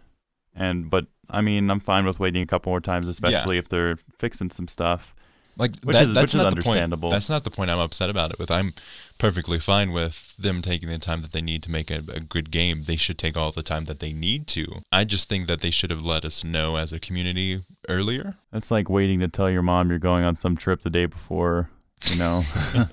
And 0.54 0.88
but 0.88 1.06
I 1.28 1.40
mean, 1.40 1.68
I'm 1.68 1.80
fine 1.80 2.04
with 2.04 2.20
waiting 2.20 2.42
a 2.42 2.46
couple 2.46 2.70
more 2.70 2.80
times, 2.80 3.08
especially 3.08 3.58
if 3.58 3.68
they're 3.68 3.96
fixing 4.18 4.50
some 4.50 4.68
stuff. 4.68 5.13
Like 5.56 5.76
Which 5.82 5.94
that, 5.94 6.04
is- 6.04 6.14
that's 6.14 6.34
not 6.34 6.54
the 6.54 6.62
point. 6.62 6.90
That's 7.10 7.30
not 7.30 7.44
the 7.44 7.50
point 7.50 7.70
I'm 7.70 7.78
upset 7.78 8.10
about 8.10 8.32
it 8.32 8.38
with. 8.38 8.50
I'm 8.50 8.72
perfectly 9.18 9.58
fine 9.58 9.92
with 9.92 10.36
them 10.36 10.60
taking 10.62 10.88
the 10.88 10.98
time 10.98 11.22
that 11.22 11.32
they 11.32 11.40
need 11.40 11.62
to 11.62 11.70
make 11.70 11.90
a, 11.90 12.02
a 12.12 12.20
good 12.20 12.50
game. 12.50 12.84
They 12.84 12.96
should 12.96 13.18
take 13.18 13.36
all 13.36 13.52
the 13.52 13.62
time 13.62 13.84
that 13.84 14.00
they 14.00 14.12
need 14.12 14.46
to. 14.48 14.82
I 14.92 15.04
just 15.04 15.28
think 15.28 15.46
that 15.46 15.60
they 15.60 15.70
should 15.70 15.90
have 15.90 16.02
let 16.02 16.24
us 16.24 16.42
know 16.44 16.76
as 16.76 16.92
a 16.92 16.98
community 16.98 17.60
earlier. 17.88 18.34
That's 18.52 18.70
like 18.70 18.90
waiting 18.90 19.20
to 19.20 19.28
tell 19.28 19.50
your 19.50 19.62
mom 19.62 19.90
you're 19.90 19.98
going 19.98 20.24
on 20.24 20.34
some 20.34 20.56
trip 20.56 20.82
the 20.82 20.90
day 20.90 21.06
before, 21.06 21.70
you 22.10 22.18
know. 22.18 22.42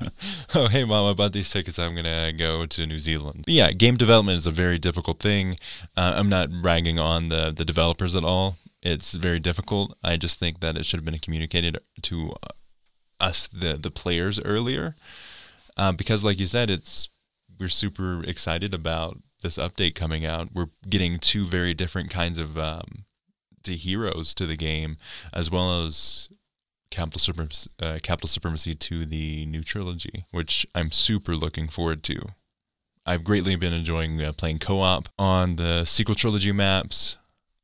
oh, 0.56 0.68
hey, 0.68 0.84
mom, 0.84 1.10
I 1.10 1.14
bought 1.14 1.34
these 1.34 1.50
tickets. 1.50 1.80
I'm 1.80 1.94
going 1.94 2.06
to 2.06 2.34
go 2.38 2.68
to 2.68 2.86
New 2.86 3.00
Zealand. 3.00 3.44
But 3.46 3.54
yeah, 3.56 3.72
game 3.72 3.98
development 3.98 4.38
is 4.38 4.46
a 4.46 4.52
very 4.52 4.78
difficult 4.78 5.20
thing. 5.20 5.56
Uh, 5.98 6.14
I'm 6.16 6.30
not 6.30 6.50
ragging 6.62 7.00
on 7.00 7.30
the, 7.30 7.52
the 7.56 7.66
developers 7.66 8.16
at 8.16 8.24
all. 8.24 8.58
It's 8.82 9.14
very 9.14 9.40
difficult. 9.40 9.98
I 10.04 10.18
just 10.18 10.40
think 10.40 10.60
that 10.60 10.78
it 10.78 10.86
should 10.86 11.00
have 11.00 11.06
been 11.06 11.20
communicated 11.20 11.78
to 12.02 12.34
uh, 12.44 12.48
us, 13.20 13.48
the, 13.48 13.74
the 13.74 13.92
players, 13.92 14.40
earlier. 14.40 14.96
Uh, 15.78 15.92
because, 15.92 16.24
like 16.24 16.40
you 16.40 16.48
said, 16.48 16.70
it's 16.70 17.10
we're 17.60 17.70
super 17.70 18.24
excited 18.24 18.74
about 18.74 19.20
this 19.42 19.58
update 19.58 19.94
coming 19.94 20.26
out. 20.26 20.50
We're 20.54 20.70
getting 20.90 21.20
two 21.20 21.46
very 21.46 21.74
different 21.74 22.10
kinds 22.10 22.40
of 22.40 22.58
um, 22.58 23.06
to 23.64 23.76
heroes 23.76 24.34
to 24.36 24.46
the 24.46 24.58
game, 24.58 24.98
as 25.32 25.52
well 25.52 25.84
as 25.84 26.28
capital 26.90 27.20
supremacy, 27.20 27.70
uh, 27.82 28.00
capital 28.02 28.28
supremacy 28.28 28.76
to 28.76 29.06
the 29.06 29.46
new 29.46 29.64
trilogy, 29.64 30.26
which 30.32 30.66
I'm 30.74 30.92
super 30.92 31.36
looking 31.36 31.68
forward 31.68 32.04
to. 32.04 32.22
I've 33.06 33.24
greatly 33.24 33.56
been 33.56 33.74
enjoying 33.74 34.22
uh, 34.22 34.34
playing 34.34 34.60
co-op 34.60 35.10
on 35.18 35.56
the 35.56 35.86
sequel 35.86 36.16
trilogy 36.16 36.52
maps, 36.52 37.18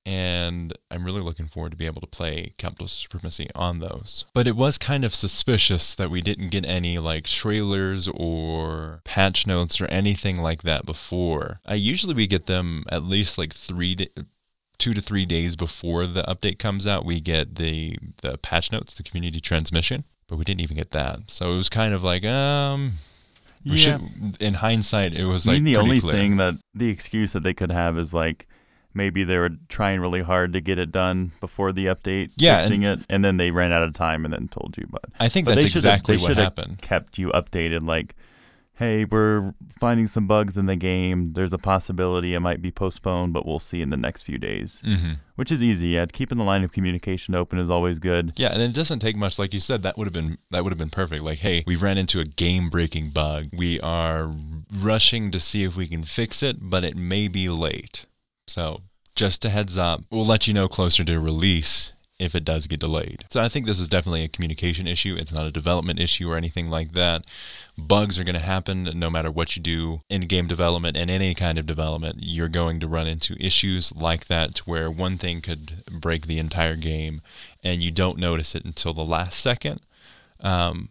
and 0.07 0.71
I'm 0.89 1.03
really 1.03 1.19
looking 1.21 1.47
forward 1.47 1.71
to 1.71 1.77
be 1.77 1.85
able 1.85 1.99
to 2.01 2.07
play 2.07 2.53
capital 2.57 2.87
supremacy 2.87 3.49
on 3.53 3.79
those. 3.79 4.23
But 4.33 4.47
it 4.47 4.55
was 4.55 4.77
kind 4.77 5.03
of 5.03 5.13
suspicious 5.13 5.93
that 5.95 6.09
we 6.09 6.21
didn't 6.21 6.49
get 6.49 6.65
any 6.65 6.97
like 6.97 7.25
trailers 7.25 8.07
or 8.07 9.01
patch 9.03 9.45
notes 9.45 9.81
or 9.81 9.85
anything 9.87 10.37
like 10.37 10.61
that 10.63 10.85
before. 10.85 11.59
I 11.65 11.73
usually 11.73 12.13
we 12.13 12.25
get 12.27 12.45
them 12.45 12.83
at 12.89 13.03
least 13.03 13.37
like 13.37 13.53
three. 13.53 13.95
Di- 13.95 14.09
two 14.79 14.93
to 14.93 15.01
three 15.01 15.25
days 15.25 15.55
before 15.55 16.05
the 16.05 16.21
update 16.23 16.59
comes 16.59 16.85
out, 16.85 17.03
we 17.03 17.19
get 17.19 17.55
the 17.55 17.97
the 18.21 18.37
patch 18.37 18.71
notes, 18.71 18.93
the 18.93 19.01
community 19.01 19.39
transmission, 19.39 20.03
but 20.29 20.37
we 20.37 20.45
didn't 20.45 20.61
even 20.61 20.77
get 20.77 20.91
that. 20.91 21.17
So 21.31 21.51
it 21.53 21.57
was 21.57 21.67
kind 21.67 21.95
of 21.95 22.03
like, 22.03 22.23
um, 22.23 22.91
we 23.65 23.71
Yeah. 23.71 23.97
should. 23.97 24.39
In 24.39 24.53
hindsight, 24.53 25.15
it 25.15 25.25
was 25.25 25.47
I 25.47 25.53
like 25.53 25.63
mean, 25.63 25.73
the 25.73 25.79
only 25.79 25.99
clear. 25.99 26.13
thing 26.13 26.37
that 26.37 26.53
the 26.75 26.89
excuse 26.89 27.33
that 27.33 27.41
they 27.41 27.55
could 27.55 27.71
have 27.71 27.97
is 27.97 28.13
like 28.13 28.47
maybe 28.97 29.23
they 29.23 29.37
were 29.37 29.51
trying 29.69 30.01
really 30.01 30.21
hard 30.21 30.51
to 30.53 30.59
get 30.59 30.77
it 30.77 30.91
done 30.91 31.31
before 31.39 31.71
the 31.71 31.85
update, 31.85 32.31
Yeah, 32.35 32.59
fixing 32.59 32.83
it, 32.83 32.99
and 33.09 33.23
then 33.23 33.37
they 33.37 33.51
ran 33.51 33.71
out 33.71 33.83
of 33.83 33.93
time 33.93 34.25
and 34.25 34.33
then 34.33 34.49
told 34.49 34.75
you. 34.77 34.85
But 34.89 35.05
I 35.19 35.29
think 35.29 35.45
but 35.45 35.55
that's 35.55 35.67
exactly 35.67 36.17
they 36.17 36.23
what 36.23 36.35
happened. 36.35 36.81
Kept 36.81 37.17
you 37.17 37.29
updated, 37.29 37.87
like, 37.87 38.15
hey, 38.73 39.05
we're 39.05 39.53
finding 39.79 40.07
some 40.07 40.27
bugs 40.27 40.55
in 40.55 40.67
the 40.67 40.75
game. 40.75 41.33
There's 41.33 41.53
a 41.53 41.57
possibility 41.57 42.35
it 42.35 42.39
might 42.41 42.61
be 42.61 42.69
postponed, 42.69 43.33
but 43.33 43.43
we'll 43.45 43.59
see 43.59 43.81
in 43.81 43.89
the 43.89 43.97
next 43.97 44.21
few 44.21 44.37
days. 44.37 44.81
hmm 44.85 45.13
Which 45.35 45.51
is 45.51 45.63
easy. 45.63 45.87
Yeah, 45.89 46.05
keeping 46.05 46.37
the 46.37 46.43
line 46.43 46.63
of 46.63 46.71
communication 46.71 47.33
open 47.33 47.57
is 47.57 47.69
always 47.71 47.97
good. 47.99 48.33
Yeah, 48.35 48.49
and 48.53 48.61
it 48.61 48.73
doesn't 48.73 48.99
take 48.99 49.15
much. 49.15 49.39
Like 49.39 49.53
you 49.53 49.59
said, 49.59 49.81
that 49.83 49.97
would 49.97 50.05
have 50.05 50.13
been 50.13 50.37
that 50.51 50.63
would 50.63 50.71
have 50.71 50.79
been 50.79 50.89
perfect. 50.91 51.23
Like, 51.23 51.39
hey, 51.39 51.63
we've 51.65 51.81
ran 51.81 51.97
into 51.97 52.19
a 52.19 52.25
game-breaking 52.25 53.09
bug. 53.11 53.45
We 53.51 53.79
are 53.81 54.31
rushing 54.71 55.31
to 55.31 55.39
see 55.39 55.63
if 55.63 55.75
we 55.75 55.87
can 55.87 56.03
fix 56.03 56.43
it, 56.43 56.57
but 56.61 56.83
it 56.83 56.95
may 56.95 57.27
be 57.27 57.49
late. 57.49 58.05
So, 58.47 58.81
just 59.17 59.43
a 59.43 59.49
heads 59.49 59.77
up. 59.77 60.01
We'll 60.11 60.25
let 60.25 60.47
you 60.47 60.53
know 60.53 60.67
closer 60.67 61.03
to 61.03 61.19
release 61.19 61.91
if 62.19 62.33
it 62.33 62.45
does 62.45 62.65
get 62.67 62.79
delayed. 62.79 63.25
So, 63.29 63.41
I 63.41 63.49
think 63.49 63.65
this 63.65 63.79
is 63.79 63.89
definitely 63.89 64.23
a 64.23 64.27
communication 64.27 64.87
issue. 64.87 65.15
It's 65.19 65.33
not 65.33 65.45
a 65.45 65.51
development 65.51 65.99
issue 65.99 66.31
or 66.31 66.37
anything 66.37 66.69
like 66.69 66.93
that. 66.93 67.25
Bugs 67.77 68.19
are 68.19 68.23
going 68.23 68.35
to 68.35 68.41
happen 68.41 68.89
no 68.95 69.09
matter 69.09 69.29
what 69.29 69.55
you 69.55 69.61
do 69.61 70.01
in 70.09 70.21
game 70.21 70.47
development 70.47 70.97
and 70.97 71.11
any 71.11 71.35
kind 71.35 71.57
of 71.57 71.65
development. 71.65 72.19
You're 72.21 72.47
going 72.47 72.79
to 72.79 72.87
run 72.87 73.07
into 73.07 73.35
issues 73.39 73.93
like 73.95 74.25
that 74.27 74.59
where 74.59 74.89
one 74.89 75.17
thing 75.17 75.41
could 75.41 75.83
break 75.91 76.25
the 76.25 76.39
entire 76.39 76.75
game 76.75 77.21
and 77.63 77.81
you 77.81 77.91
don't 77.91 78.17
notice 78.17 78.55
it 78.55 78.65
until 78.65 78.93
the 78.93 79.05
last 79.05 79.39
second. 79.39 79.81
Um, 80.39 80.89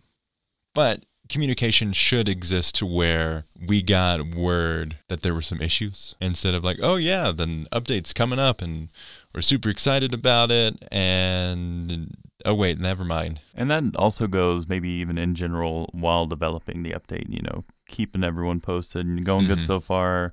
but 0.75 1.05
communication 1.29 1.93
should 1.93 2.29
exist 2.29 2.75
to 2.77 2.87
where 2.87 3.45
we 3.67 3.83
got 3.83 4.35
word 4.35 4.99
that 5.09 5.23
there 5.23 5.35
were 5.35 5.43
some 5.43 5.61
issues 5.61 6.15
instead 6.21 6.55
of 6.55 6.63
like, 6.65 6.79
oh 6.83 6.97
yeah, 6.97 7.33
then 7.33 7.67
update's 7.73 8.13
coming 8.13 8.39
up 8.39 8.63
and 8.63 8.89
we're 9.35 9.41
super 9.41 9.69
excited 9.69 10.15
about 10.15 10.51
it 10.51 10.77
and 10.93 12.11
oh 12.45 12.55
wait, 12.55 12.79
never 12.79 13.05
mind. 13.05 13.41
And 13.55 13.71
that 13.71 13.85
also 13.97 14.27
goes 14.27 14.69
maybe 14.69 14.89
even 14.89 15.19
in 15.19 15.35
general 15.35 15.89
while 15.93 16.27
developing 16.27 16.83
the 16.83 16.93
update, 16.93 17.29
you 17.29 17.43
know, 17.43 17.65
keeping 17.89 18.23
everyone 18.25 18.61
posted 18.61 19.07
and 19.07 19.25
going 19.25 19.47
good 19.47 19.59
Mhm. 19.59 19.67
so 19.67 19.81
far. 19.81 20.33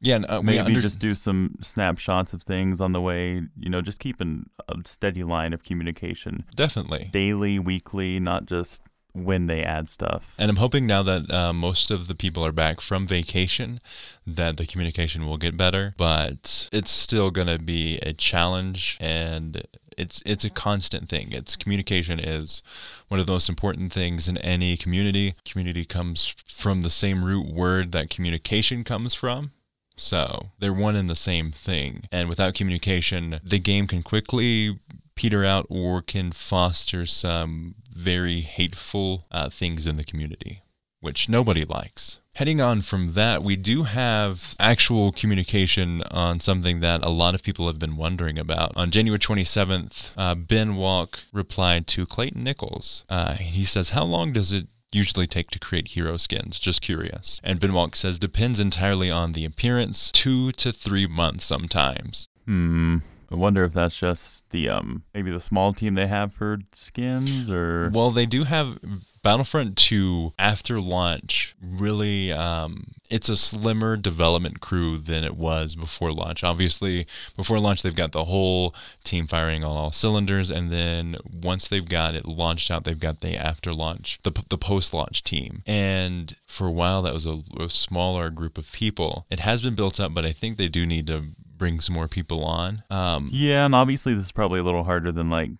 Yeah, 0.00 0.16
and, 0.16 0.26
uh, 0.28 0.42
Maybe 0.42 0.58
under- 0.58 0.82
just 0.82 0.98
do 0.98 1.14
some 1.14 1.54
snapshots 1.62 2.34
of 2.34 2.42
things 2.42 2.78
on 2.80 2.92
the 2.92 3.00
way. 3.00 3.40
You 3.56 3.70
know, 3.70 3.80
just 3.80 4.00
keeping 4.00 4.50
a 4.68 4.76
steady 4.84 5.22
line 5.24 5.54
of 5.54 5.62
communication, 5.62 6.44
definitely. 6.54 7.08
daily, 7.10 7.58
weekly, 7.58 8.20
not 8.20 8.44
just 8.44 8.82
when 9.14 9.46
they 9.46 9.62
add 9.62 9.88
stuff. 9.88 10.34
And 10.38 10.50
I'm 10.50 10.56
hoping 10.56 10.86
now 10.86 11.02
that 11.04 11.30
uh, 11.30 11.52
most 11.52 11.90
of 11.90 12.08
the 12.08 12.14
people 12.14 12.44
are 12.44 12.52
back 12.52 12.80
from 12.80 13.06
vacation, 13.06 13.80
that 14.26 14.56
the 14.56 14.66
communication 14.66 15.26
will 15.26 15.36
get 15.36 15.56
better. 15.56 15.94
But 15.96 16.68
it's 16.72 16.90
still 16.90 17.30
going 17.30 17.46
to 17.46 17.58
be 17.58 17.98
a 18.02 18.12
challenge, 18.12 18.98
and 19.00 19.62
it's 19.96 20.22
it's 20.26 20.44
a 20.44 20.50
constant 20.50 21.08
thing. 21.08 21.28
It's 21.30 21.56
communication 21.56 22.18
is 22.18 22.62
one 23.08 23.20
of 23.20 23.26
the 23.26 23.32
most 23.32 23.48
important 23.48 23.92
things 23.92 24.28
in 24.28 24.36
any 24.38 24.76
community. 24.76 25.34
Community 25.44 25.84
comes 25.84 26.26
from 26.26 26.82
the 26.82 26.90
same 26.90 27.24
root 27.24 27.46
word 27.46 27.92
that 27.92 28.10
communication 28.10 28.84
comes 28.84 29.14
from. 29.14 29.52
So 29.96 30.50
they're 30.58 30.74
one 30.74 30.96
and 30.96 31.08
the 31.08 31.14
same 31.14 31.52
thing. 31.52 32.08
And 32.10 32.28
without 32.28 32.54
communication, 32.54 33.38
the 33.44 33.60
game 33.60 33.86
can 33.86 34.02
quickly 34.02 34.80
peter 35.14 35.44
out 35.44 35.66
or 35.68 36.02
can 36.02 36.32
foster 36.32 37.06
some 37.06 37.76
very 37.94 38.40
hateful 38.40 39.26
uh, 39.30 39.48
things 39.48 39.86
in 39.86 39.96
the 39.96 40.04
community, 40.04 40.60
which 41.00 41.28
nobody 41.28 41.64
likes. 41.64 42.20
Heading 42.36 42.60
on 42.60 42.80
from 42.80 43.12
that, 43.12 43.44
we 43.44 43.54
do 43.54 43.84
have 43.84 44.56
actual 44.58 45.12
communication 45.12 46.02
on 46.10 46.40
something 46.40 46.80
that 46.80 47.04
a 47.04 47.08
lot 47.08 47.36
of 47.36 47.44
people 47.44 47.68
have 47.68 47.78
been 47.78 47.96
wondering 47.96 48.38
about. 48.40 48.76
On 48.76 48.90
January 48.90 49.20
27th, 49.20 50.10
uh, 50.16 50.34
Ben 50.34 50.70
Walke 50.72 51.22
replied 51.32 51.86
to 51.88 52.06
Clayton 52.06 52.42
Nichols. 52.42 53.04
Uh, 53.08 53.34
he 53.34 53.62
says, 53.62 53.90
How 53.90 54.02
long 54.02 54.32
does 54.32 54.50
it 54.50 54.66
usually 54.90 55.28
take 55.28 55.50
to 55.50 55.60
create 55.60 55.88
hero 55.88 56.16
skins? 56.16 56.58
Just 56.58 56.82
curious. 56.82 57.40
And 57.44 57.60
Ben 57.60 57.70
Walke 57.70 57.94
says, 57.94 58.18
Depends 58.18 58.58
entirely 58.58 59.12
on 59.12 59.32
the 59.32 59.44
appearance, 59.44 60.10
two 60.10 60.50
to 60.52 60.72
three 60.72 61.06
months 61.06 61.44
sometimes. 61.44 62.28
Hmm. 62.46 62.98
I 63.30 63.36
wonder 63.36 63.64
if 63.64 63.72
that's 63.72 63.96
just 63.96 64.48
the 64.50 64.68
um 64.68 65.02
maybe 65.12 65.30
the 65.30 65.40
small 65.40 65.72
team 65.72 65.94
they 65.94 66.06
have 66.06 66.32
for 66.34 66.58
skins 66.72 67.50
or 67.50 67.90
Well, 67.92 68.10
they 68.10 68.26
do 68.26 68.44
have 68.44 68.78
Battlefront 69.24 69.78
2 69.78 70.34
after 70.38 70.82
launch. 70.82 71.56
Really, 71.62 72.30
um, 72.30 72.84
it's 73.10 73.30
a 73.30 73.38
slimmer 73.38 73.96
development 73.96 74.60
crew 74.60 74.98
than 74.98 75.24
it 75.24 75.34
was 75.34 75.74
before 75.74 76.12
launch. 76.12 76.44
Obviously, 76.44 77.06
before 77.34 77.58
launch, 77.58 77.82
they've 77.82 77.96
got 77.96 78.12
the 78.12 78.26
whole 78.26 78.74
team 79.02 79.26
firing 79.26 79.64
on 79.64 79.78
all 79.78 79.92
cylinders, 79.92 80.50
and 80.50 80.70
then 80.70 81.16
once 81.32 81.68
they've 81.68 81.88
got 81.88 82.14
it 82.14 82.26
launched 82.26 82.70
out, 82.70 82.84
they've 82.84 83.00
got 83.00 83.20
the 83.20 83.34
after 83.34 83.72
launch, 83.72 84.18
the, 84.24 84.44
the 84.50 84.58
post 84.58 84.92
launch 84.92 85.22
team. 85.22 85.62
And 85.66 86.36
for 86.46 86.66
a 86.66 86.72
while, 86.72 87.00
that 87.00 87.14
was 87.14 87.24
a, 87.24 87.40
a 87.58 87.70
smaller 87.70 88.28
group 88.28 88.58
of 88.58 88.72
people. 88.72 89.24
It 89.30 89.40
has 89.40 89.62
been 89.62 89.74
built 89.74 89.98
up, 89.98 90.12
but 90.12 90.26
I 90.26 90.32
think 90.32 90.58
they 90.58 90.68
do 90.68 90.84
need 90.84 91.06
to 91.06 91.24
bring 91.56 91.80
some 91.80 91.94
more 91.94 92.08
people 92.08 92.44
on. 92.44 92.82
Um, 92.90 93.28
Yeah, 93.32 93.64
and 93.64 93.74
obviously 93.74 94.14
this 94.14 94.26
is 94.26 94.32
probably 94.32 94.60
a 94.60 94.64
little 94.64 94.84
harder 94.84 95.12
than 95.12 95.30
like 95.30 95.50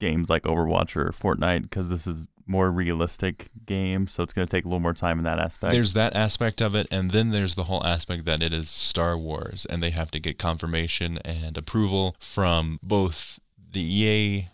games 0.00 0.28
like 0.30 0.42
Overwatch 0.44 0.96
or 0.96 1.10
Fortnite 1.10 1.62
because 1.62 1.90
this 1.90 2.06
is 2.06 2.26
more 2.46 2.70
realistic 2.70 3.48
game, 3.64 4.08
so 4.08 4.22
it's 4.22 4.32
going 4.32 4.46
to 4.46 4.50
take 4.50 4.64
a 4.64 4.68
little 4.68 4.80
more 4.80 4.92
time 4.92 5.18
in 5.18 5.24
that 5.24 5.38
aspect. 5.38 5.72
There's 5.72 5.94
that 5.94 6.16
aspect 6.16 6.60
of 6.60 6.74
it, 6.74 6.86
and 6.90 7.12
then 7.12 7.30
there's 7.30 7.54
the 7.54 7.64
whole 7.64 7.86
aspect 7.86 8.24
that 8.26 8.42
it 8.42 8.52
is 8.52 8.68
Star 8.68 9.16
Wars, 9.16 9.66
and 9.66 9.82
they 9.82 9.90
have 9.90 10.10
to 10.10 10.18
get 10.18 10.38
confirmation 10.38 11.18
and 11.24 11.56
approval 11.56 12.16
from 12.18 12.78
both 12.82 13.38
the 13.72 13.80
EA 13.80 14.48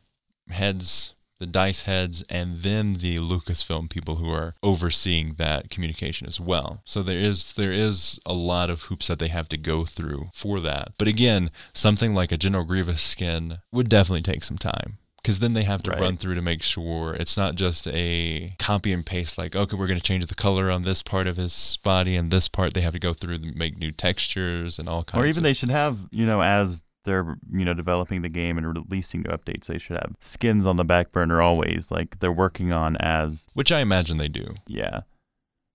heads, 0.51 1.15
the 1.39 1.47
DICE 1.47 1.83
heads, 1.83 2.25
and 2.31 2.61
then 2.61 2.95
the 2.95 3.19
Lucasfilm 3.19 3.91
people 3.91 4.17
who 4.17 4.31
are 4.31 4.55
overseeing 4.63 5.35
that 5.35 5.71
communication 5.71 6.27
as 6.27 6.41
well. 6.41 6.83
So 6.85 7.03
there 7.03 7.19
is 7.19 7.53
there 7.55 7.73
is 7.73 8.19
a 8.27 8.33
lot 8.35 8.71
of 8.71 8.83
hoops 8.85 9.07
that 9.09 9.19
they 9.19 9.29
have 9.29 9.49
to 9.51 9.57
go 9.57 9.85
through 9.85 10.31
for 10.33 10.61
that. 10.61 10.93
But 10.99 11.09
again, 11.09 11.51
something 11.75 12.15
like 12.15 12.33
a 12.33 12.37
General 12.37 12.65
Grievous 12.65 13.03
skin 13.03 13.59
would 13.73 13.89
definitely 13.89 14.23
take 14.23 14.45
some 14.45 14.59
time 14.59 14.99
because 15.23 15.41
then 15.41 15.55
they 15.55 15.65
have 15.65 15.83
to 15.83 15.91
Right. 15.91 16.01
run 16.01 16.17
through 16.17 16.37
to 16.37 16.43
make 16.43 16.63
sure 16.63 17.15
it's 17.15 17.37
not 17.37 17.57
just 17.57 17.89
a 17.89 18.55
copy 18.61 18.93
and 18.93 19.05
paste 19.05 19.37
like 19.37 19.57
okay 19.57 19.77
we're 19.77 19.89
going 19.89 19.99
to 19.99 20.05
change 20.05 20.25
the 20.27 20.35
color 20.37 20.71
on 20.71 20.83
this 20.85 21.03
part 21.03 21.27
of 21.27 21.37
his 21.37 21.79
body 21.83 22.15
and 22.15 22.31
this 22.31 22.49
part 22.49 22.75
they 22.75 22.81
have 22.83 22.93
to 22.93 23.01
go 23.01 23.13
through 23.13 23.35
and 23.35 23.57
make 23.57 23.77
new 23.77 23.91
textures 23.91 24.79
and 24.79 24.89
all 24.89 25.03
kinds 25.03 25.21
or 25.25 25.27
even 25.27 25.41
of 25.41 25.45
they 25.45 25.53
should 25.53 25.71
have, 25.71 25.99
you 26.13 26.27
know, 26.27 26.41
as 26.43 26.85
they're, 27.07 27.39
you 27.51 27.65
know, 27.65 27.73
developing 27.73 28.21
the 28.21 28.29
game 28.29 28.59
and 28.59 28.67
releasing 28.67 29.23
new 29.23 29.31
updates, 29.31 29.65
they 29.67 29.79
should 29.79 29.97
have 29.97 30.15
skins 30.21 30.67
on 30.67 30.77
the 30.77 30.85
back 30.85 31.11
burner 31.13 31.41
always, 31.41 31.91
like 31.91 32.19
they're 32.19 32.31
working 32.31 32.71
on 32.73 32.97
as, 32.99 33.47
which 33.55 33.73
I 33.73 33.81
imagine 33.81 34.19
they 34.19 34.29
do. 34.29 34.55
Yeah. 34.67 35.01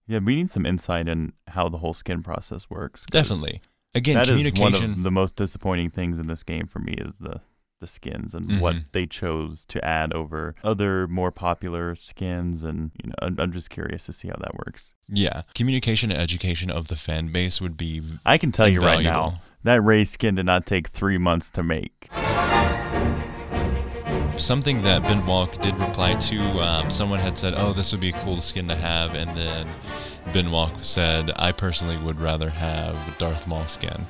Yeah, 0.08 0.20
we 0.20 0.36
need 0.36 0.50
some 0.50 0.66
insight 0.66 1.08
in 1.08 1.34
how 1.48 1.70
the 1.70 1.78
whole 1.80 1.94
skin 1.94 2.22
process 2.22 2.70
works 2.70 3.06
definitely. 3.10 3.62
Again 3.96 4.16
that 4.16 4.30
is 4.30 4.36
communication 4.36 4.82
one 4.92 4.98
of 5.00 5.04
the 5.04 5.12
most 5.12 5.36
disappointing 5.36 5.90
things 5.90 6.20
in 6.20 6.28
this 6.28 6.44
game 6.44 6.68
for 6.68 6.80
me 6.80 6.94
is 6.94 7.16
the 7.16 7.42
the 7.80 7.88
skins 7.88 8.36
and 8.36 8.62
what 8.62 8.76
Mhm. 8.76 8.86
they 8.92 9.08
chose 9.08 9.66
to 9.66 9.84
add 9.84 10.14
over 10.14 10.54
other 10.64 11.08
more 11.08 11.32
popular 11.32 11.96
skins 11.96 12.64
and 12.64 12.92
you 13.02 13.10
know 13.10 13.16
I'm, 13.24 13.40
I'm 13.40 13.52
just 13.52 13.72
curious 13.72 14.06
to 14.06 14.14
see 14.14 14.28
how 14.28 14.36
that 14.40 14.54
works. 14.56 14.94
Yeah. 15.10 15.42
Communication 15.56 16.12
and 16.12 16.20
education 16.22 16.70
of 16.70 16.90
the 16.90 16.96
fan 16.96 17.32
base 17.32 17.60
would 17.60 17.78
be 17.78 18.02
i 18.26 18.38
can 18.38 18.52
tell 18.52 18.68
you 18.70 18.82
right 18.82 19.04
now 19.04 19.42
that 19.64 19.82
ray 19.84 20.04
skin 20.04 20.36
did 20.36 20.46
not 20.46 20.66
take 20.66 20.88
three 20.90 21.18
months 21.18 21.52
to 21.52 21.64
make 21.64 22.10
something 24.38 24.82
that 24.82 25.04
Ben 25.04 25.22
Walke 25.24 25.62
did 25.62 25.76
reply 25.76 26.16
to. 26.16 26.40
Um, 26.60 26.90
someone 26.90 27.20
had 27.20 27.38
said, 27.38 27.54
"Oh, 27.56 27.74
this 27.74 27.92
would 27.92 28.02
be 28.02 28.10
a 28.10 28.20
cool 28.24 28.42
skin 28.42 28.68
to 28.70 28.76
have," 28.76 29.14
and 29.16 29.30
then 29.38 29.68
Ben 30.34 30.46
Walke 30.46 30.84
said, 30.84 31.32
"I 31.36 31.52
personally 31.52 31.98
would 31.98 32.20
rather 32.20 32.50
have 32.50 32.96
Darth 33.20 33.46
Maul 33.46 33.68
skin." 33.68 34.08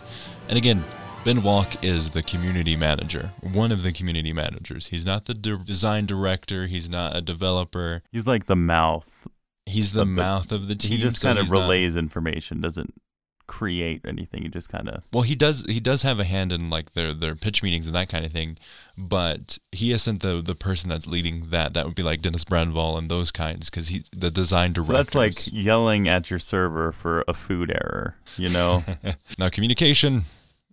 And 0.48 0.58
again, 0.58 0.84
Ben 1.26 1.42
Walke 1.42 1.84
is 1.84 2.12
the 2.12 2.24
community 2.24 2.76
manager, 2.76 3.34
one 3.42 3.72
of 3.72 3.84
the 3.84 3.92
community 3.92 4.32
managers. 4.34 4.88
He's 4.88 5.06
not 5.06 5.26
the 5.26 5.34
de- 5.34 5.58
design 5.58 6.06
director. 6.06 6.68
He's 6.68 6.90
not 6.90 7.16
a 7.16 7.22
developer. 7.22 8.02
he's 8.12 8.28
like 8.28 8.46
the 8.46 8.56
mouth 8.56 9.28
He's 9.66 9.92
the 9.94 10.00
the- 10.00 10.06
mouth 10.06 10.52
of 10.52 10.68
the 10.68 10.76
team. 10.76 10.98
he 10.98 11.04
just 11.04 11.20
so 11.20 11.28
kind 11.28 11.38
of 11.40 11.46
he's 11.46 11.52
not- 11.52 11.60
relays 11.62 11.96
information 11.96 12.62
doesn't 12.62 12.94
create 13.52 14.02
anything 14.06 14.44
he 14.44 14.48
just 14.48 14.70
kind 14.70 14.88
of 14.88 15.04
Well, 15.12 15.24
he 15.24 15.36
does. 15.36 15.66
He 15.68 15.82
does 15.82 16.04
have 16.04 16.20
a 16.20 16.24
hand 16.24 16.54
in 16.54 16.70
like 16.70 16.92
their 16.94 17.14
their 17.14 17.36
pitch 17.36 17.62
meetings 17.62 17.86
and 17.86 17.94
that 17.94 18.08
kind 18.08 18.26
of 18.26 18.32
thing, 18.32 18.58
but 18.98 19.58
he 19.74 19.92
isn't 19.92 20.22
the 20.22 20.42
the 20.42 20.56
person 20.56 20.90
that's 20.90 21.06
leading 21.06 21.50
that. 21.50 21.74
That 21.74 21.86
would 21.86 21.96
be 21.96 22.02
like 22.02 22.22
Dennis 22.22 22.46
Brännvall 22.46 22.98
and 22.98 23.12
those 23.12 23.30
kinds 23.30 23.70
because 23.70 23.90
he 23.90 24.04
the 24.14 24.32
design 24.32 24.70
so 24.70 24.76
director. 24.76 24.94
that's 24.94 25.16
like 25.16 25.34
yelling 25.52 26.08
at 26.08 26.30
your 26.30 26.40
server 26.40 26.94
for 26.94 27.26
a 27.28 27.34
food 27.34 27.72
error 27.72 28.16
you 28.38 28.48
know 28.50 28.84
now 29.38 29.50
communication. 29.50 30.22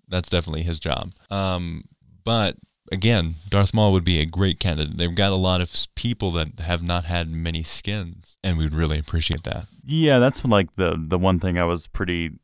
That's 0.06 0.30
definitely 0.30 0.62
his 0.62 0.78
job. 0.78 1.10
Um, 1.30 1.82
but 2.24 2.56
again, 2.92 3.34
Darth 3.48 3.74
Maul 3.74 3.92
would 3.92 4.04
be 4.04 4.20
a 4.20 4.26
great 4.26 4.58
candidate. 4.58 4.96
They've 4.96 5.14
got 5.14 5.32
a 5.32 5.36
lot 5.36 5.60
of 5.60 5.74
people 5.96 6.30
that 6.32 6.60
have 6.60 6.82
not 6.82 7.04
had 7.04 7.28
many 7.28 7.62
skins, 7.62 8.38
and 8.44 8.56
we'd 8.56 8.72
really 8.72 8.98
appreciate 8.98 9.42
that. 9.42 9.66
Yeah, 9.84 10.18
that's 10.20 10.44
like 10.44 10.76
the 10.76 10.94
the 10.96 11.18
one 11.18 11.40
thing 11.40 11.58
I 11.58 11.64
was 11.64 11.86
pretty 11.88 12.38